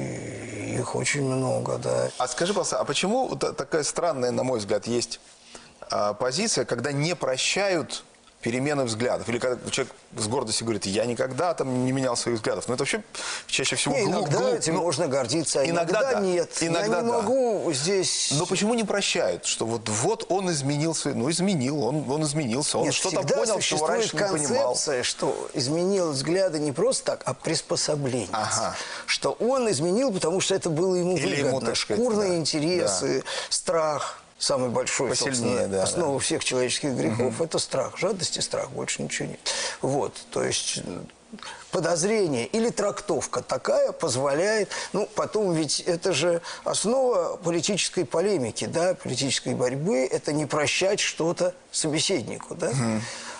их 0.79 0.95
очень 0.95 1.23
много, 1.23 1.77
да. 1.77 2.09
А 2.17 2.27
скажи, 2.27 2.53
пожалуйста, 2.53 2.79
а 2.79 2.85
почему 2.85 3.35
такая 3.35 3.83
странная, 3.83 4.31
на 4.31 4.43
мой 4.43 4.59
взгляд, 4.59 4.85
есть 4.87 5.19
а, 5.89 6.13
позиция, 6.13 6.65
когда 6.65 6.91
не 6.91 7.15
прощают 7.15 8.03
перемены 8.41 8.83
взглядов? 8.85 9.27
Или 9.29 9.39
когда 9.39 9.69
человек 9.71 9.93
с 10.17 10.27
гордостью 10.27 10.65
говорит, 10.65 10.85
я 10.85 11.05
никогда 11.05 11.53
там 11.53 11.85
не 11.85 11.91
менял 11.91 12.15
своих 12.15 12.37
взглядов. 12.37 12.67
Но 12.67 12.75
это 12.75 12.83
вообще 12.83 13.03
чаще 13.47 13.75
всего 13.75 13.95
Не, 13.95 14.03
глуп- 14.05 14.09
иногда 14.29 14.37
глуп. 14.39 14.53
этим 14.53 14.75
Ну, 14.75 14.81
можно 14.81 15.07
гордиться, 15.07 15.61
а 15.61 15.65
иногда 15.65 15.99
иногда, 16.01 16.13
да. 16.13 16.19
нет. 16.21 16.49
Иногда 16.61 16.97
Я 16.97 17.01
не 17.03 17.07
да. 17.11 17.17
могу 17.21 17.71
здесь... 17.73 18.29
Но 18.31 18.45
почему 18.45 18.73
не 18.73 18.83
прощают? 18.83 19.45
Что 19.45 19.65
вот, 19.65 19.89
вот 19.89 20.25
он 20.29 20.49
изменился, 20.51 21.09
ну 21.09 21.29
изменил, 21.29 21.83
он, 21.83 22.09
он 22.09 22.23
изменился, 22.23 22.77
он 22.77 22.85
Нет, 22.85 22.93
что-то 22.93 23.21
понял, 23.23 23.59
чего 23.59 23.87
раньше 23.87 24.15
не 24.15 24.23
понимал. 24.23 24.75
что 25.03 25.49
изменил 25.53 26.11
взгляды 26.11 26.59
не 26.59 26.71
просто 26.71 27.03
так, 27.05 27.21
а 27.25 27.33
приспособление. 27.33 28.29
Ага. 28.31 28.75
Что 29.05 29.31
он 29.39 29.69
изменил, 29.71 30.11
потому 30.13 30.39
что 30.41 30.55
это 30.55 30.69
было 30.69 30.95
ему 30.95 31.17
Или 31.17 31.27
выгодно. 31.27 31.47
ему, 31.47 31.61
так 31.61 31.75
сказать, 31.77 32.01
Шкурные 32.03 32.29
да. 32.31 32.37
интересы, 32.37 33.23
страх. 33.49 34.19
Самый 34.39 34.69
большой, 34.69 35.09
Посильнее, 35.09 35.67
да, 35.67 35.83
основа 35.83 36.19
всех 36.19 36.43
человеческих 36.43 36.91
грехов– 36.91 37.41
это 37.41 37.57
страх. 37.57 37.97
Жадность 37.97 38.37
и 38.37 38.41
страх, 38.41 38.69
больше 38.69 39.01
ничего 39.01 39.29
нет. 39.29 39.39
Вот, 39.81 40.13
то 40.31 40.43
есть 40.43 40.83
подозрение 41.77 42.47
или 42.47 42.71
трактовка 42.71 43.43
такая 43.43 43.91
позволяет, 43.91 44.71
ну, 44.93 45.07
потом 45.13 45.53
ведь 45.53 45.79
это 45.81 46.11
же 46.11 46.41
основа 46.63 47.37
политической 47.37 48.03
полемики, 48.03 48.65
да, 48.65 48.95
политической 48.95 49.53
борьбы, 49.53 49.99
это 50.11 50.33
не 50.33 50.47
прощать 50.47 50.99
что-то 50.99 51.53
собеседнику, 51.71 52.55
да. 52.55 52.71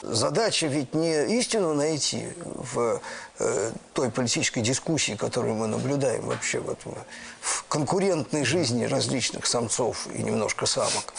Задача 0.04 0.68
ведь 0.68 0.94
не 0.94 1.40
истину 1.40 1.74
найти 1.74 2.28
в 2.46 3.02
э, 3.40 3.72
той 3.94 4.12
политической 4.12 4.62
дискуссии, 4.62 5.16
которую 5.16 5.56
мы 5.56 5.66
наблюдаем 5.66 6.28
вообще 6.28 6.60
вот 6.60 6.78
в, 6.86 6.94
в 7.42 7.64
конкурентной 7.64 8.46
жизни 8.46 8.86
различных 8.86 9.48
самцов 9.48 10.08
и 10.14 10.22
немножко 10.22 10.68
самок, 10.68 11.16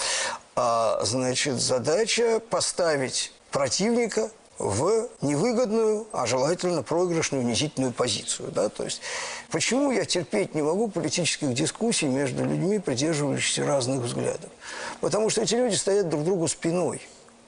а, 0.55 1.01
значит, 1.03 1.61
задача 1.61 2.39
поставить 2.49 3.33
противника 3.51 4.31
в 4.59 5.09
невыгодную, 5.21 6.07
а 6.13 6.27
желательно 6.27 6.83
проигрышную, 6.83 7.45
унизительную 7.45 7.93
позицию. 7.93 8.51
Да? 8.51 8.69
То 8.69 8.85
есть, 8.85 9.01
почему 9.51 9.93
я 9.93 10.05
терпеть 10.05 10.55
не 10.55 10.63
могу 10.63 10.89
политических 10.89 11.55
дискуссий 11.55 12.07
между 12.07 12.45
людьми, 12.45 12.79
придерживающимися 12.79 13.65
разных 13.67 14.01
взглядов? 14.03 14.51
Потому 15.01 15.31
что 15.31 15.43
эти 15.43 15.55
люди 15.55 15.77
стоят 15.77 16.09
друг 16.09 16.25
другу 16.25 16.49
спиной. 16.49 17.01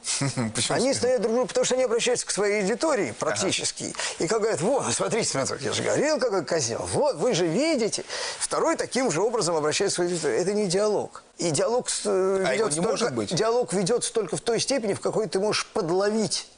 Почему 0.55 0.77
Они 0.79 0.95
стоят 0.95 1.21
друг 1.21 1.35
другу, 1.35 1.49
потому 1.49 1.65
что 1.67 1.75
они 1.75 1.85
обращаются 1.85 2.27
к 2.27 2.31
своей 2.31 2.63
аудитории 2.63 3.13
практически. 3.19 3.95
И 4.19 4.27
как 4.27 4.41
говорят, 4.41 4.61
вот, 4.63 4.91
смотрите, 4.95 5.29
смотрите, 5.29 5.67
я 5.67 5.73
же 5.73 5.83
говорил, 5.83 6.19
какой 6.19 6.45
козел. 6.45 6.89
Вот, 6.93 7.17
вы 7.17 7.35
же 7.35 7.47
видите. 7.47 8.05
Второй 8.39 8.77
таким 8.77 9.11
же 9.11 9.21
образом 9.21 9.57
обращается 9.57 9.97
к 9.97 9.97
своей 9.97 10.13
аудитории. 10.13 10.39
Это 10.39 10.53
не 10.55 10.67
диалог. 10.69 11.23
И 11.37 11.51
диалог, 11.51 11.89
э, 12.07 12.45
А 12.47 12.55
ведется 12.55 12.81
только- 12.81 13.27
диалог 13.35 13.73
ведется 13.75 14.13
только 14.13 14.37
в 14.39 14.41
той 14.41 14.59
степени, 14.59 14.95
в 14.95 15.01
какой 15.01 15.27
ты 15.29 15.39
можешь 15.39 15.67
подловить 15.67 16.49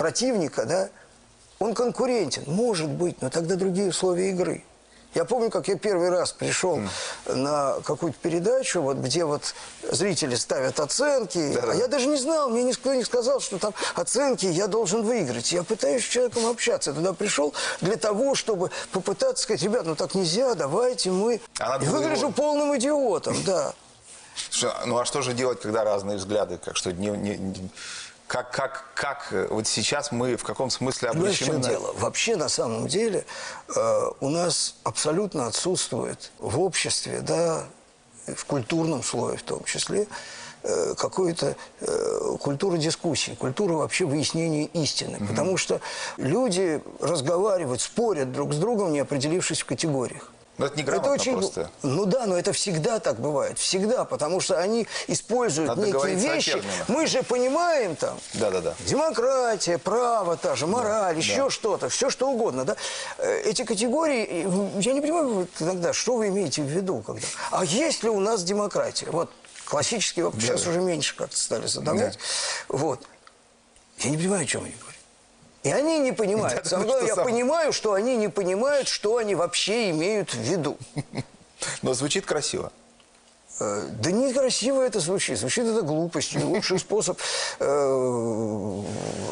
противника, 0.00 0.64
да, 0.64 0.88
он 1.58 1.74
конкурентен, 1.74 2.44
может 2.46 2.88
быть, 2.88 3.20
но 3.20 3.28
тогда 3.28 3.54
другие 3.56 3.90
условия 3.90 4.30
игры. 4.30 4.64
Я 5.12 5.26
помню, 5.26 5.50
как 5.50 5.68
я 5.68 5.76
первый 5.76 6.08
раз 6.08 6.32
пришел 6.32 6.80
на 7.26 7.74
какую-то 7.84 8.16
передачу, 8.22 8.80
вот, 8.80 8.96
где 8.96 9.24
вот 9.26 9.54
зрители 9.82 10.36
ставят 10.36 10.80
оценки, 10.80 11.52
Да-да. 11.52 11.72
а 11.72 11.74
я 11.74 11.86
даже 11.88 12.06
не 12.06 12.16
знал, 12.16 12.48
мне 12.48 12.62
никто 12.62 12.94
не 12.94 13.04
сказал, 13.04 13.40
что 13.40 13.58
там 13.58 13.74
оценки 13.94 14.46
я 14.46 14.68
должен 14.68 15.02
выиграть. 15.02 15.52
Я 15.52 15.64
пытаюсь 15.64 16.02
с 16.04 16.08
человеком 16.08 16.46
общаться. 16.46 16.90
Я 16.90 16.96
туда 16.96 17.12
пришел 17.12 17.52
для 17.82 17.96
того, 17.96 18.34
чтобы 18.34 18.70
попытаться 18.92 19.42
сказать, 19.42 19.62
ребят, 19.62 19.84
ну 19.84 19.96
так 19.96 20.14
нельзя, 20.14 20.54
давайте 20.54 21.10
мы... 21.10 21.42
А 21.58 21.78
выгляжу 21.78 22.28
его- 22.28 22.30
полным 22.32 22.74
идиотом, 22.78 23.36
да. 23.44 23.74
Ну 24.86 24.96
а 24.96 25.04
что 25.04 25.20
же 25.20 25.34
делать, 25.34 25.60
когда 25.60 25.84
разные 25.84 26.16
взгляды? 26.16 26.56
Как 26.56 26.76
что 26.76 26.90
не- 26.92 27.70
как, 28.30 28.52
как, 28.52 28.84
как 28.94 29.26
э, 29.32 29.48
вот 29.50 29.66
сейчас 29.66 30.12
мы 30.12 30.36
в 30.36 30.44
каком 30.44 30.70
смысле 30.70 31.08
Понимаешь, 31.08 31.38
в 31.38 31.42
обречены 31.42 31.62
чем 31.62 31.62
на- 31.62 31.68
дело? 31.68 31.92
Вообще, 31.98 32.36
на 32.36 32.48
самом 32.48 32.86
деле, 32.86 33.26
э, 33.74 34.10
у 34.20 34.28
нас 34.28 34.76
абсолютно 34.84 35.48
отсутствует 35.48 36.30
в 36.38 36.60
обществе, 36.60 37.22
да, 37.22 37.64
в 38.28 38.44
культурном 38.44 39.02
слое 39.02 39.36
в 39.36 39.42
том 39.42 39.64
числе, 39.64 40.06
э, 40.62 40.94
какую-то 40.96 41.56
э, 41.80 42.36
культура 42.40 42.76
дискуссии, 42.76 43.32
культура 43.32 43.72
вообще 43.72 44.04
выяснения 44.04 44.66
истины. 44.66 45.18
Потому 45.26 45.56
что 45.56 45.80
люди 46.16 46.80
разговаривают, 47.00 47.80
спорят 47.80 48.30
друг 48.30 48.54
с 48.54 48.58
другом, 48.58 48.92
не 48.92 49.00
определившись 49.00 49.62
в 49.62 49.66
категориях. 49.66 50.30
Ну, 50.60 50.66
это 50.66 50.76
неграмотно 50.78 51.32
просто. 51.32 51.70
Ну 51.82 52.04
да, 52.04 52.26
но 52.26 52.38
это 52.38 52.52
всегда 52.52 53.00
так 53.00 53.18
бывает. 53.18 53.58
Всегда. 53.58 54.04
Потому 54.04 54.40
что 54.40 54.58
они 54.58 54.86
используют 55.08 55.68
Надо 55.68 55.86
некие 55.86 56.02
о 56.02 56.34
вещи. 56.34 56.62
Мы 56.88 57.06
же 57.06 57.22
понимаем 57.22 57.96
там, 57.96 58.18
Да-да-да. 58.34 58.74
Демократия, 58.80 59.78
право, 59.78 60.36
та 60.36 60.56
же, 60.56 60.66
мораль, 60.66 61.16
еще 61.16 61.48
что-то, 61.48 61.88
все 61.88 62.10
что 62.10 62.30
угодно. 62.30 62.66
Да? 62.66 62.76
Э, 63.16 63.40
Эти 63.40 63.64
категории, 63.64 64.26
э, 64.28 64.80
я 64.80 64.92
не 64.92 65.00
понимаю 65.00 65.48
иногда, 65.60 65.94
что 65.94 66.16
вы 66.16 66.28
имеете 66.28 66.60
в 66.60 66.66
виду. 66.66 67.02
Когда... 67.06 67.26
А 67.50 67.64
есть 67.64 68.02
ли 68.02 68.10
у 68.10 68.20
нас 68.20 68.44
демократия? 68.44 69.06
Вот 69.10 69.30
классический 69.64 70.22
вопрос, 70.22 70.42
сейчас 70.42 70.66
уже 70.66 70.80
меньше 70.80 71.16
как-то 71.16 71.38
стали 71.38 71.66
задавать. 71.66 72.18
Вот. 72.68 73.00
Я 74.00 74.10
не 74.10 74.18
понимаю, 74.18 74.42
о 74.42 74.46
чем 74.46 74.64
они 74.64 74.72
говорят. 74.72 74.89
И 75.62 75.70
они 75.70 75.98
не 75.98 76.12
понимают. 76.12 76.62
Да, 76.62 76.68
Самое 76.68 76.86
потому 76.86 76.86
главное, 76.86 77.08
я 77.08 77.14
сам- 77.14 77.24
понимаю, 77.24 77.72
что 77.72 77.92
они 77.92 78.16
не 78.16 78.28
понимают, 78.28 78.88
что 78.88 79.16
они 79.18 79.34
вообще 79.34 79.90
имеют 79.90 80.32
в 80.32 80.38
виду. 80.40 80.78
Но 81.82 81.92
звучит 81.94 82.24
красиво. 82.24 82.72
Э, 83.60 83.82
Да 83.90 84.10
некрасиво 84.10 84.80
это 84.80 85.00
звучит. 85.00 85.38
Звучит 85.38 85.66
это 85.66 85.82
глупостью. 85.82 86.46
Лучший 86.46 86.78
способ 86.78 87.18
э, 87.58 88.82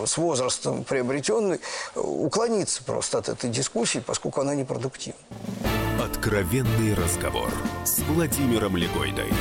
с 0.07 0.19
возрастом 0.19 0.85
приобретенный 0.85 1.61
уклониться 1.95 2.85
просто 2.85 3.19
от 3.19 3.29
этой 3.31 3.49
дискуссии, 3.49 4.01
поскольку 4.01 4.43
она 4.43 4.55
непродуктивна. 4.55 5.19
Откровенный 6.05 6.95
разговор 6.95 7.51
с 7.85 8.01
Владимиром 8.01 8.77
Легойдой. 8.77 9.33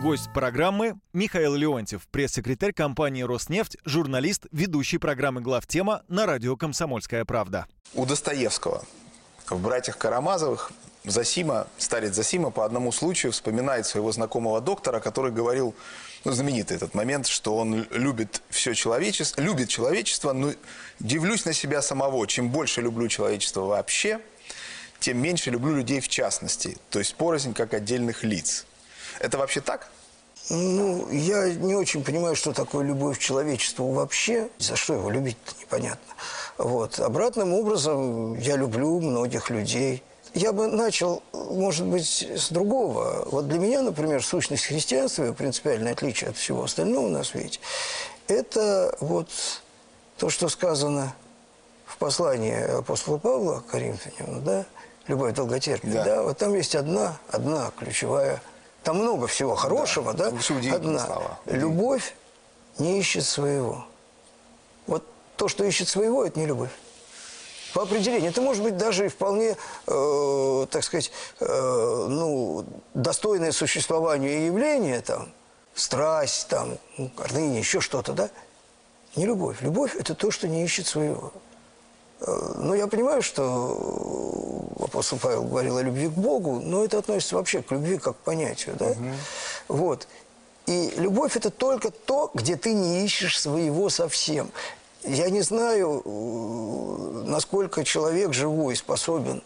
Гость 0.00 0.32
программы 0.32 0.98
Михаил 1.12 1.54
Леонтьев, 1.54 2.08
пресс-секретарь 2.10 2.72
компании 2.72 3.20
«Роснефть», 3.20 3.76
журналист, 3.84 4.46
ведущий 4.50 4.96
программы 4.96 5.42
«Главтема» 5.42 6.04
на 6.08 6.24
радио 6.24 6.56
«Комсомольская 6.56 7.26
правда». 7.26 7.66
У 7.92 8.06
Достоевского 8.06 8.82
в 9.50 9.60
«Братьях 9.60 9.98
Карамазовых» 9.98 10.72
Засима, 11.04 11.66
старец 11.76 12.14
Засима 12.14 12.50
по 12.50 12.64
одному 12.64 12.92
случаю 12.92 13.32
вспоминает 13.32 13.84
своего 13.84 14.10
знакомого 14.10 14.62
доктора, 14.62 15.00
который 15.00 15.32
говорил, 15.32 15.74
ну, 16.24 16.32
знаменитый 16.32 16.78
этот 16.78 16.94
момент, 16.94 17.26
что 17.26 17.54
он 17.58 17.86
любит 17.90 18.40
все 18.48 18.72
человечество, 18.72 19.42
любит 19.42 19.68
человечество, 19.68 20.32
но 20.32 20.54
дивлюсь 20.98 21.44
на 21.44 21.52
себя 21.52 21.82
самого. 21.82 22.26
Чем 22.26 22.48
больше 22.48 22.80
люблю 22.80 23.06
человечество 23.08 23.66
вообще, 23.66 24.18
тем 24.98 25.18
меньше 25.18 25.50
люблю 25.50 25.76
людей 25.76 26.00
в 26.00 26.08
частности. 26.08 26.78
То 26.88 27.00
есть 27.00 27.16
порознь 27.16 27.52
как 27.52 27.74
отдельных 27.74 28.24
лиц. 28.24 28.64
Это 29.20 29.38
вообще 29.38 29.60
так? 29.60 29.88
Ну, 30.48 31.08
я 31.12 31.52
не 31.54 31.76
очень 31.76 32.02
понимаю, 32.02 32.34
что 32.34 32.52
такое 32.52 32.84
любовь 32.84 33.18
к 33.18 33.20
человечеству 33.20 33.92
вообще. 33.92 34.48
За 34.58 34.74
что 34.74 34.94
его 34.94 35.10
любить-то 35.10 35.52
непонятно. 35.60 36.14
Вот. 36.58 36.98
Обратным 36.98 37.52
образом, 37.52 38.36
я 38.36 38.56
люблю 38.56 39.00
многих 39.00 39.50
людей. 39.50 40.02
Я 40.34 40.52
бы 40.52 40.66
начал, 40.66 41.22
может 41.32 41.86
быть, 41.86 42.22
с 42.22 42.50
другого. 42.50 43.28
Вот 43.30 43.48
для 43.48 43.58
меня, 43.58 43.82
например, 43.82 44.24
сущность 44.24 44.64
христианства, 44.64 45.28
и 45.28 45.32
принципиальное 45.32 45.92
отличие 45.92 46.30
от 46.30 46.36
всего 46.36 46.64
остального 46.64 47.08
на 47.08 47.22
свете, 47.22 47.60
это 48.26 48.96
вот 49.00 49.28
то, 50.18 50.30
что 50.30 50.48
сказано 50.48 51.14
в 51.84 51.96
послании 51.98 52.78
апостола 52.78 53.18
Павла 53.18 53.60
к 53.60 53.66
Коринфянам, 53.66 54.44
да, 54.44 54.64
«Любовь 55.08 55.34
долготерпит», 55.34 55.92
Да. 55.92 56.04
да. 56.04 56.22
вот 56.22 56.38
там 56.38 56.54
есть 56.54 56.76
одна, 56.76 57.18
одна 57.28 57.72
ключевая, 57.76 58.40
там 58.82 58.98
много 58.98 59.26
всего 59.26 59.54
хорошего, 59.54 60.14
да, 60.14 60.28
удивительные 60.28 60.76
одна. 60.76 61.06
слова. 61.06 61.38
Любовь 61.46 62.14
не 62.78 62.98
ищет 62.98 63.24
своего. 63.24 63.84
Вот 64.86 65.04
то, 65.36 65.48
что 65.48 65.64
ищет 65.64 65.88
своего, 65.88 66.24
это 66.24 66.38
не 66.38 66.46
любовь. 66.46 66.70
По 67.74 67.82
определению. 67.82 68.30
Это 68.30 68.40
может 68.40 68.62
быть 68.62 68.76
даже 68.76 69.06
и 69.06 69.08
вполне, 69.08 69.56
э, 69.86 70.66
так 70.70 70.82
сказать, 70.82 71.12
э, 71.38 72.06
ну, 72.08 72.64
достойное 72.94 73.52
существования 73.52 74.46
явление, 74.46 75.00
там, 75.02 75.32
страсть, 75.74 76.48
там, 76.48 76.78
ну, 76.98 77.10
гордыня, 77.16 77.58
еще 77.58 77.80
что-то, 77.80 78.12
да? 78.12 78.30
Не 79.14 79.26
любовь. 79.26 79.60
Любовь– 79.60 79.94
это 79.98 80.14
то, 80.14 80.30
что 80.30 80.48
не 80.48 80.64
ищет 80.64 80.86
своего. 80.86 81.32
Э, 82.20 82.52
Ну, 82.56 82.74
я 82.74 82.86
понимаю, 82.86 83.22
что 83.22 84.64
апостол 84.80 85.18
Павел 85.18 85.44
говорил 85.44 85.76
о 85.78 85.82
любви 85.82 86.08
к 86.08 86.12
Богу, 86.12 86.60
но 86.60 86.84
это 86.84 86.98
относится 86.98 87.36
вообще 87.36 87.62
к 87.62 87.70
любви 87.72 87.98
как 87.98 88.16
к 88.16 88.20
понятию, 88.20 88.76
да? 88.78 88.94
Вот. 89.68 90.06
И 90.66 90.92
любовь– 90.96 91.36
это 91.36 91.50
только 91.50 91.90
то, 91.90 92.30
где 92.34 92.56
ты 92.56 92.74
не 92.74 93.04
ищешь 93.04 93.40
своего 93.40 93.88
совсем. 93.90 94.50
Я 95.02 95.30
не 95.30 95.40
знаю, 95.42 96.02
э, 96.04 97.24
насколько 97.26 97.84
человек 97.84 98.32
живой 98.34 98.76
способен 98.76 99.42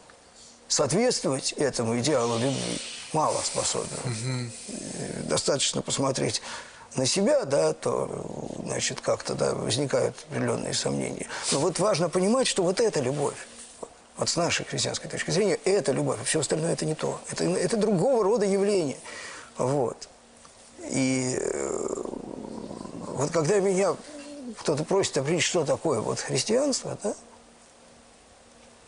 соответствовать 0.68 1.52
этому 1.52 1.98
идеалу 2.00 2.38
любви. 2.38 2.80
Мало 3.12 3.38
способен. 3.44 4.50
Э, 4.68 5.22
Достаточно 5.28 5.82
посмотреть 5.82 6.42
на 6.96 7.07
себя, 7.07 7.44
да, 7.44 7.72
то, 7.72 8.09
значит, 8.64 9.00
как-то, 9.00 9.35
да, 9.35 9.54
возникают 9.54 10.16
определенные 10.28 10.74
сомнения. 10.74 11.26
Но 11.52 11.59
вот 11.61 11.78
важно 11.78 12.09
понимать, 12.09 12.46
что 12.46 12.62
вот 12.62 12.80
эта 12.80 13.00
любовь, 13.00 13.37
вот 14.16 14.28
с 14.28 14.37
нашей 14.37 14.64
христианской 14.64 15.11
точки 15.11 15.30
зрения, 15.30 15.59
это 15.64 15.92
любовь, 15.92 16.18
а 16.20 16.24
все 16.24 16.40
остальное 16.40 16.72
это 16.72 16.87
не 16.87 16.94
то. 16.94 17.20
Это, 17.30 17.44
это 17.44 17.76
другого 17.76 18.22
рода 18.22 18.46
явление. 18.46 18.98
Вот. 19.57 20.09
И 20.90 21.37
э, 21.40 21.87
вот 23.09 23.30
когда 23.30 23.59
меня 23.59 23.96
кто-то 24.59 24.85
просит 24.85 25.16
определить, 25.18 25.42
что 25.42 25.64
такое 25.64 26.00
вот 26.00 26.20
христианство, 26.20 26.96
да, 27.02 27.14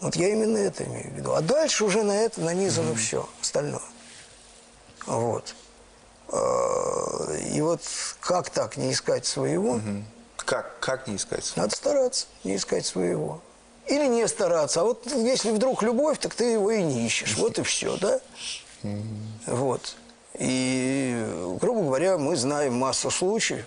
вот 0.01 0.15
я 0.15 0.29
именно 0.29 0.59
это 0.59 0.85
имею 0.85 1.11
в 1.11 1.15
виду. 1.15 1.33
А 1.33 1.41
дальше 1.41 1.85
уже 1.85 2.03
на 2.03 2.13
это 2.13 2.41
нанизано 2.41 2.95
все 2.95 3.29
остальное. 3.41 3.81
Вот. 5.07 5.55
Э, 6.29 7.39
И 7.53 7.61
вот 7.61 7.83
как 8.21 8.51
так 8.51 8.77
не 8.77 8.93
искать 8.93 9.27
своего? 9.27 9.81
Как, 10.37 10.79
как 10.81 11.07
не 11.07 11.17
искать? 11.17 11.53
Надо 11.57 11.75
стараться, 11.75 12.27
не 12.45 12.57
искать 12.57 12.87
своего. 12.87 13.41
Или 13.87 14.07
не 14.07 14.27
стараться. 14.29 14.81
А 14.81 14.85
вот 14.85 15.07
если 15.13 15.51
вдруг 15.51 15.83
любовь, 15.83 16.19
так 16.19 16.35
ты 16.35 16.45
его 16.45 16.71
и 16.71 16.83
не 16.83 17.07
ищешь. 17.07 17.37
Вот 17.37 17.59
и 17.59 17.63
все, 17.63 17.97
да? 17.97 18.21
Вот. 19.47 19.97
И, 20.35 21.57
грубо 21.61 21.83
говоря, 21.83 22.19
мы 22.19 22.37
знаем 22.37 22.75
массу 22.75 23.11
случаев 23.11 23.65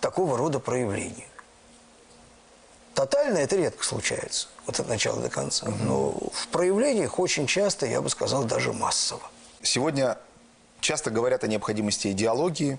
такого 0.00 0.36
рода 0.36 0.58
проявлений. 0.58 1.26
Тотально 2.94 3.38
это 3.38 3.56
редко 3.56 3.84
случается, 3.84 4.48
вот 4.66 4.80
от 4.80 4.88
начала 4.88 5.20
до 5.20 5.30
конца. 5.30 5.68
Но 5.84 6.10
в 6.10 6.48
проявлениях 6.48 7.18
очень 7.18 7.46
часто, 7.46 7.86
я 7.86 8.02
бы 8.02 8.10
сказал, 8.10 8.44
даже 8.44 8.72
массово. 8.72 9.22
Сегодня 9.62 10.18
часто 10.80 11.10
говорят 11.10 11.44
о 11.44 11.46
необходимости 11.46 12.08
идеологии, 12.08 12.78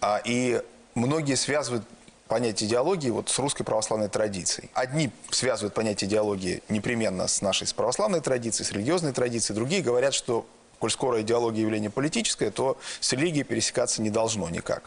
а, 0.00 0.20
и 0.24 0.62
многие 0.94 1.34
связывают 1.34 1.84
понятие 2.28 2.68
идеологии 2.68 3.10
вот 3.10 3.28
с 3.28 3.38
русской 3.38 3.64
православной 3.64 4.08
традицией. 4.08 4.70
Одни 4.74 5.10
связывают 5.30 5.74
понятие 5.74 6.08
идеологии 6.08 6.62
непременно 6.68 7.26
с 7.26 7.40
нашей 7.40 7.66
с 7.66 7.72
православной 7.72 8.20
традицией, 8.20 8.66
с 8.66 8.72
религиозной 8.72 9.12
традицией, 9.12 9.54
другие 9.54 9.82
говорят, 9.82 10.14
что 10.14 10.46
коль 10.78 10.90
скоро 10.90 11.22
идеология 11.22 11.62
явление 11.62 11.90
политическое, 11.90 12.50
то 12.50 12.78
с 13.00 13.12
религией 13.12 13.44
пересекаться 13.44 14.02
не 14.02 14.10
должно 14.10 14.48
никак. 14.50 14.84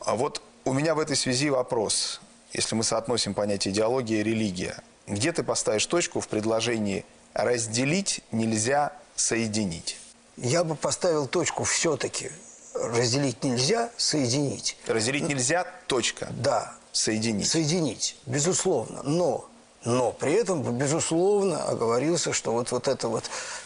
А 0.00 0.14
вот 0.14 0.42
у 0.64 0.72
меня 0.72 0.94
в 0.94 1.00
этой 1.00 1.16
связи 1.16 1.50
вопрос, 1.50 2.20
если 2.52 2.74
мы 2.74 2.82
соотносим 2.84 3.34
понятие 3.34 3.72
идеология 3.72 4.20
и 4.20 4.22
религия. 4.22 4.76
Где 5.06 5.32
ты 5.32 5.42
поставишь 5.42 5.86
точку 5.86 6.20
в 6.20 6.28
предложении 6.28 7.04
«разделить 7.32 8.20
нельзя 8.32 8.92
соединить»? 9.14 9.98
Я 10.36 10.64
бы 10.64 10.74
поставил 10.74 11.26
точку 11.26 11.64
все-таки. 11.64 12.30
Разделить 12.74 13.42
нельзя, 13.42 13.90
соединить. 13.96 14.76
Разделить 14.86 15.28
нельзя, 15.28 15.66
точка. 15.86 16.28
Да, 16.30 16.74
Соединить. 16.92 17.48
соединить, 17.48 18.16
безусловно. 18.26 19.02
Но, 19.02 19.48
но 19.86 20.10
при 20.10 20.32
этом, 20.32 20.62
безусловно, 20.76 21.62
оговорился, 21.62 22.32
что 22.32 22.52
вот, 22.52 22.72
вот 22.72 22.88
эта 22.88 23.06
вот 23.06 23.22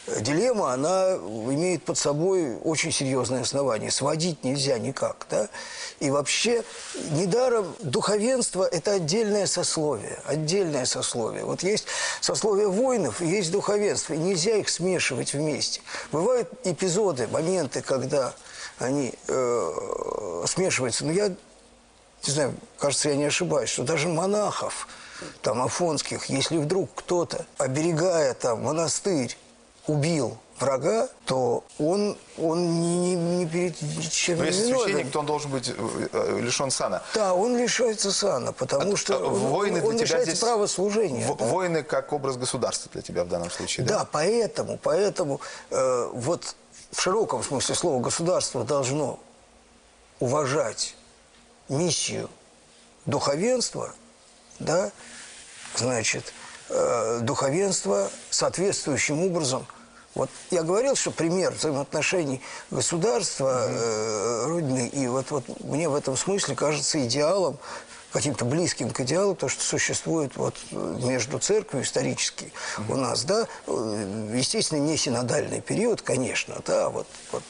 э, 0.06 0.20
дилемма, 0.20 0.72
она 0.74 1.14
имеет 1.14 1.82
под 1.82 1.96
собой 1.96 2.58
очень 2.58 2.92
серьезное 2.92 3.40
основание. 3.40 3.90
Сводить 3.90 4.44
нельзя 4.44 4.78
никак, 4.78 5.26
да? 5.30 5.48
И 5.98 6.10
вообще, 6.10 6.62
недаром 7.12 7.74
духовенство– 7.80 8.64
это 8.70 8.92
отдельное 8.92 9.46
сословие, 9.46 10.18
отдельное 10.26 10.84
сословие. 10.84 11.44
Вот 11.44 11.62
есть 11.62 11.86
сословие 12.20 12.68
воинов 12.68 13.22
и 13.22 13.26
есть 13.26 13.50
духовенство, 13.50 14.12
и 14.12 14.18
нельзя 14.18 14.56
их 14.56 14.68
смешивать 14.68 15.32
вместе. 15.32 15.80
Бывают 16.12 16.50
эпизоды, 16.64 17.28
моменты, 17.28 17.80
когда 17.80 18.34
они 18.78 19.14
э, 19.26 20.44
смешиваются. 20.46 21.06
Но 21.06 21.12
я 21.12 21.28
не 21.28 22.32
знаю, 22.32 22.54
кажется, 22.78 23.08
я 23.08 23.16
не 23.16 23.24
ошибаюсь, 23.24 23.70
что 23.70 23.84
даже 23.84 24.08
монахов, 24.08 24.86
там, 25.42 25.62
афонских, 25.62 26.26
если 26.26 26.58
вдруг 26.58 26.90
кто-то, 26.94 27.46
оберегая 27.58 28.34
там 28.34 28.62
монастырь, 28.62 29.36
убил 29.86 30.36
врага, 30.58 31.08
то 31.24 31.64
он, 31.78 32.18
он 32.36 32.80
не, 32.82 33.14
не, 33.14 33.14
не 33.16 33.46
перед 33.46 33.74
чем 34.10 34.38
Но 34.38 34.44
если 34.44 34.66
виновен. 34.66 34.84
священник, 34.84 35.10
то 35.12 35.20
он 35.20 35.26
должен 35.26 35.50
быть 35.50 35.70
э, 35.70 35.72
э, 36.12 36.38
лишен 36.40 36.70
сана. 36.70 37.02
Да, 37.14 37.32
он 37.34 37.56
лишается 37.56 38.12
сана, 38.12 38.52
потому 38.52 38.92
А, 38.92 38.96
что 38.96 39.16
а, 39.16 39.18
воины 39.28 39.82
он 39.82 39.94
тебя 39.94 40.02
лишается 40.04 40.30
здесь- 40.32 40.40
права 40.40 40.66
служения. 40.66 41.26
В- 41.26 41.36
да. 41.38 41.44
Воины 41.46 41.82
как 41.82 42.12
образ 42.12 42.36
государства 42.36 42.90
для 42.92 43.00
тебя 43.00 43.24
в 43.24 43.28
данном 43.28 43.50
случае, 43.50 43.86
да? 43.86 44.00
Да, 44.00 44.08
поэтому, 44.12 44.78
поэтому 44.82 45.40
э, 45.70 46.10
вот 46.12 46.54
в 46.92 47.00
широком 47.00 47.42
смысле 47.42 47.74
слова 47.74 48.00
государство 48.02 48.62
должно 48.62 49.18
уважать 50.18 50.94
миссию 51.70 52.28
духовенства, 53.06 53.94
да, 54.60 54.90
значит, 55.76 56.32
э, 56.68 57.20
духовенство 57.22 58.10
соответствующим 58.30 59.20
образом. 59.22 59.66
Вот 60.14 60.30
я 60.50 60.62
говорил, 60.62 60.96
что 60.96 61.10
пример 61.10 61.52
взаимоотношений 61.52 62.40
государства, 62.70 63.66
э, 63.68 64.46
Родины, 64.46 64.88
и 64.88 65.06
вот, 65.06 65.30
вот 65.30 65.44
мне 65.64 65.88
в 65.88 65.94
этом 65.94 66.16
смысле 66.16 66.54
кажется 66.54 67.04
идеалом, 67.06 67.58
каким-то 68.12 68.44
близким 68.44 68.90
к 68.90 69.00
идеалу, 69.00 69.36
то, 69.36 69.48
что 69.48 69.62
существует 69.62 70.36
вот 70.36 70.56
между 70.72 71.38
церковью 71.38 71.84
исторически 71.84 72.52
у 72.88 72.96
нас, 72.96 73.24
да, 73.24 73.46
э, 73.66 74.32
естественно, 74.34 74.80
не 74.80 74.96
синодальный 74.96 75.60
период, 75.60 76.02
конечно, 76.02 76.56
да, 76.66 76.88
вот, 76.88 77.06
вот 77.30 77.42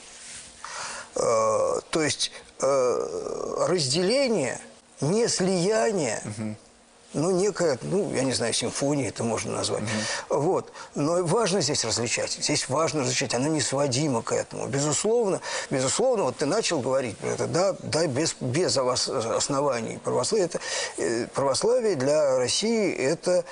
Э, 1.16 1.80
то 1.90 2.02
есть 2.02 2.30
разделение, 2.62 4.60
не 5.00 5.28
слияние, 5.28 6.22
ну, 7.12 7.30
некая, 7.30 7.78
ну, 7.82 8.12
я 8.14 8.22
не 8.22 8.32
знаю, 8.32 8.52
симфония 8.52 9.08
это 9.08 9.24
можно 9.24 9.52
назвать. 9.52 9.82
Вот. 10.28 10.72
Но 10.94 11.24
важно 11.24 11.60
здесь 11.60 11.84
различать. 11.84 12.32
Здесь 12.32 12.68
важно 12.68 13.00
различать. 13.00 13.34
Оно 13.34 13.48
не 13.48 13.60
сводимо 13.60 14.22
к 14.22 14.32
этому. 14.32 14.66
Безусловно, 14.66 15.40
безусловно, 15.70 16.24
вот 16.24 16.36
ты 16.36 16.46
начал 16.46 16.80
говорить 16.80 17.16
про 17.18 17.30
это, 17.30 17.46
да, 17.46 17.76
да 17.82 18.06
без, 18.06 18.36
без 18.40 18.76
ос- 18.76 19.08
оснований 19.08 19.98
православия. 19.98 20.46
Это, 20.46 20.60
э, 20.98 21.26
православие 21.34 21.96
для 21.96 22.38
России– 22.38 22.92
это 22.96 23.44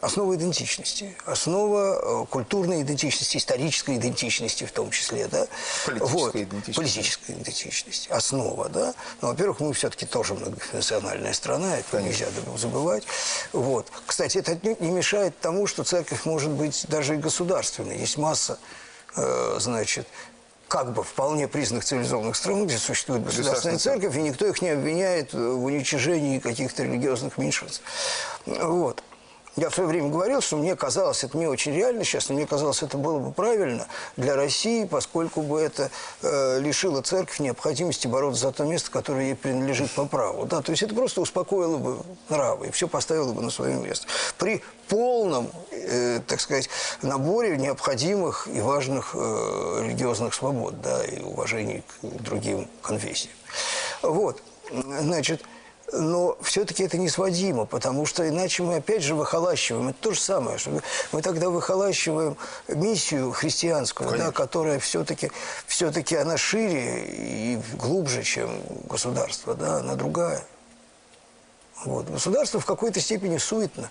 основа 0.00 0.34
идентичности, 0.34 1.14
основа 1.26 2.22
э, 2.22 2.26
культурной 2.26 2.82
идентичности, 2.82 3.36
исторической 3.36 3.96
идентичности 3.96 4.64
в 4.64 4.72
том 4.72 4.90
числе, 4.90 5.28
да. 5.28 5.46
Политической 5.84 6.44
идентичности. 6.44 6.80
Политической 6.80 7.32
идентичности, 7.32 8.08
основа, 8.10 8.70
да. 8.70 8.94
Но, 9.20 9.28
во-первых, 9.28 9.60
мы 9.60 9.74
все-таки 9.74 10.06
тоже 10.06 10.32
многонациональная 10.34 11.34
страна, 11.34 11.78
это 11.78 12.00
нельзя 12.00 12.26
забывать. 12.56 13.04
Вот. 13.52 13.88
Кстати, 14.06 14.38
это 14.38 14.52
отнюдь 14.52 14.80
не 14.80 14.90
мешает 14.90 15.38
тому, 15.38 15.66
что 15.66 15.84
церковь 15.84 16.24
может 16.24 16.50
быть 16.50 16.86
даже 16.88 17.14
и 17.14 17.18
государственной. 17.18 17.98
Есть 17.98 18.16
масса, 18.16 18.58
э, 19.16 19.56
значит, 19.60 20.06
как 20.68 20.92
бы 20.92 21.02
вполне 21.02 21.48
признанных 21.48 21.84
цивилизованных 21.84 22.36
стран, 22.36 22.66
где 22.66 22.78
существует 22.78 23.24
Государственная 23.24 23.78
церковь, 23.78 24.16
и 24.16 24.22
никто 24.22 24.46
их 24.46 24.60
не 24.62 24.70
обвиняет 24.70 25.32
в 25.32 25.64
уничижении 25.64 26.38
каких-то 26.38 26.84
религиозных 26.84 27.38
меньшинств. 27.38 27.82
Вот. 28.46 29.02
Я 29.56 29.70
в 29.70 29.74
свое 29.74 29.88
время 29.88 30.08
говорил, 30.08 30.40
что 30.40 30.56
мне 30.56 30.74
казалось, 30.74 31.22
это 31.22 31.38
не 31.38 31.46
очень 31.46 31.72
реально 31.72 32.02
сейчас, 32.02 32.28
но 32.28 32.34
мне 32.34 32.46
казалось, 32.46 32.82
это 32.82 32.98
было 32.98 33.20
бы 33.20 33.30
правильно 33.30 33.86
для 34.16 34.34
России, 34.34 34.84
поскольку 34.84 35.42
бы 35.42 35.60
это 35.60 35.90
э, 36.22 36.58
лишило 36.58 37.02
церковь 37.02 37.38
необходимости 37.38 38.08
бороться 38.08 38.42
за 38.42 38.52
то 38.52 38.64
место, 38.64 38.90
которое 38.90 39.26
ей 39.26 39.34
принадлежит 39.36 39.92
по 39.92 40.06
праву. 40.06 40.44
Да? 40.46 40.60
То 40.60 40.72
есть 40.72 40.82
это 40.82 40.92
просто 40.92 41.20
успокоило 41.20 41.76
бы 41.76 41.98
нравы 42.28 42.68
и 42.68 42.70
все 42.72 42.88
поставило 42.88 43.32
бы 43.32 43.42
на 43.42 43.50
свое 43.50 43.76
место. 43.76 44.08
При 44.38 44.60
полном, 44.88 45.48
э, 45.70 46.20
так 46.26 46.40
сказать, 46.40 46.68
наборе 47.02 47.56
необходимых 47.56 48.48
и 48.48 48.60
важных 48.60 49.14
э, 49.14 49.82
религиозных 49.84 50.34
свобод, 50.34 50.80
да, 50.80 51.04
и 51.04 51.20
уважении 51.22 51.84
к 52.02 52.06
другим 52.22 52.68
конфессиям. 52.82 53.34
Вот. 54.02 54.42
Значит, 54.72 55.42
но 55.96 56.36
все-таки 56.42 56.82
это 56.82 56.98
не 56.98 57.08
сводимо, 57.08 57.64
потому 57.64 58.06
что 58.06 58.28
иначе 58.28 58.62
мы 58.62 58.76
опять 58.76 59.02
же 59.02 59.14
выхолащиваем. 59.14 59.88
Это 59.88 59.98
то 60.00 60.12
же 60.12 60.20
самое, 60.20 60.58
что 60.58 60.70
мы- 60.70 60.82
тогда 61.22 61.50
выхолащиваем 61.50 62.36
миссию 62.68 63.32
христианскую, 63.32 64.10
да, 64.18 64.32
которая 64.32 64.78
все-таки 64.78 65.30
все 65.66 65.90
она 66.16 66.36
шире 66.36 67.06
и 67.06 67.60
глубже, 67.74 68.22
чем 68.22 68.60
государство, 68.88 69.54
да, 69.54 69.78
она 69.78 69.94
другая. 69.94 70.44
Вот. 71.84 72.08
Государство 72.08 72.60
в 72.60 72.66
какой-то 72.66 73.00
степени 73.00 73.38
суетно, 73.38 73.90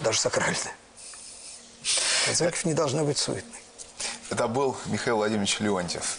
даже 0.00 0.18
сакральное. 0.18 0.74
А 2.30 2.34
церковь 2.34 2.64
не 2.64 2.74
должна 2.74 3.04
быть 3.04 3.18
суетной. 3.18 3.60
Это 4.30 4.48
был 4.48 4.76
Михаил 4.86 5.16
Владимирович 5.16 5.60
Леонтьев. 5.60 6.18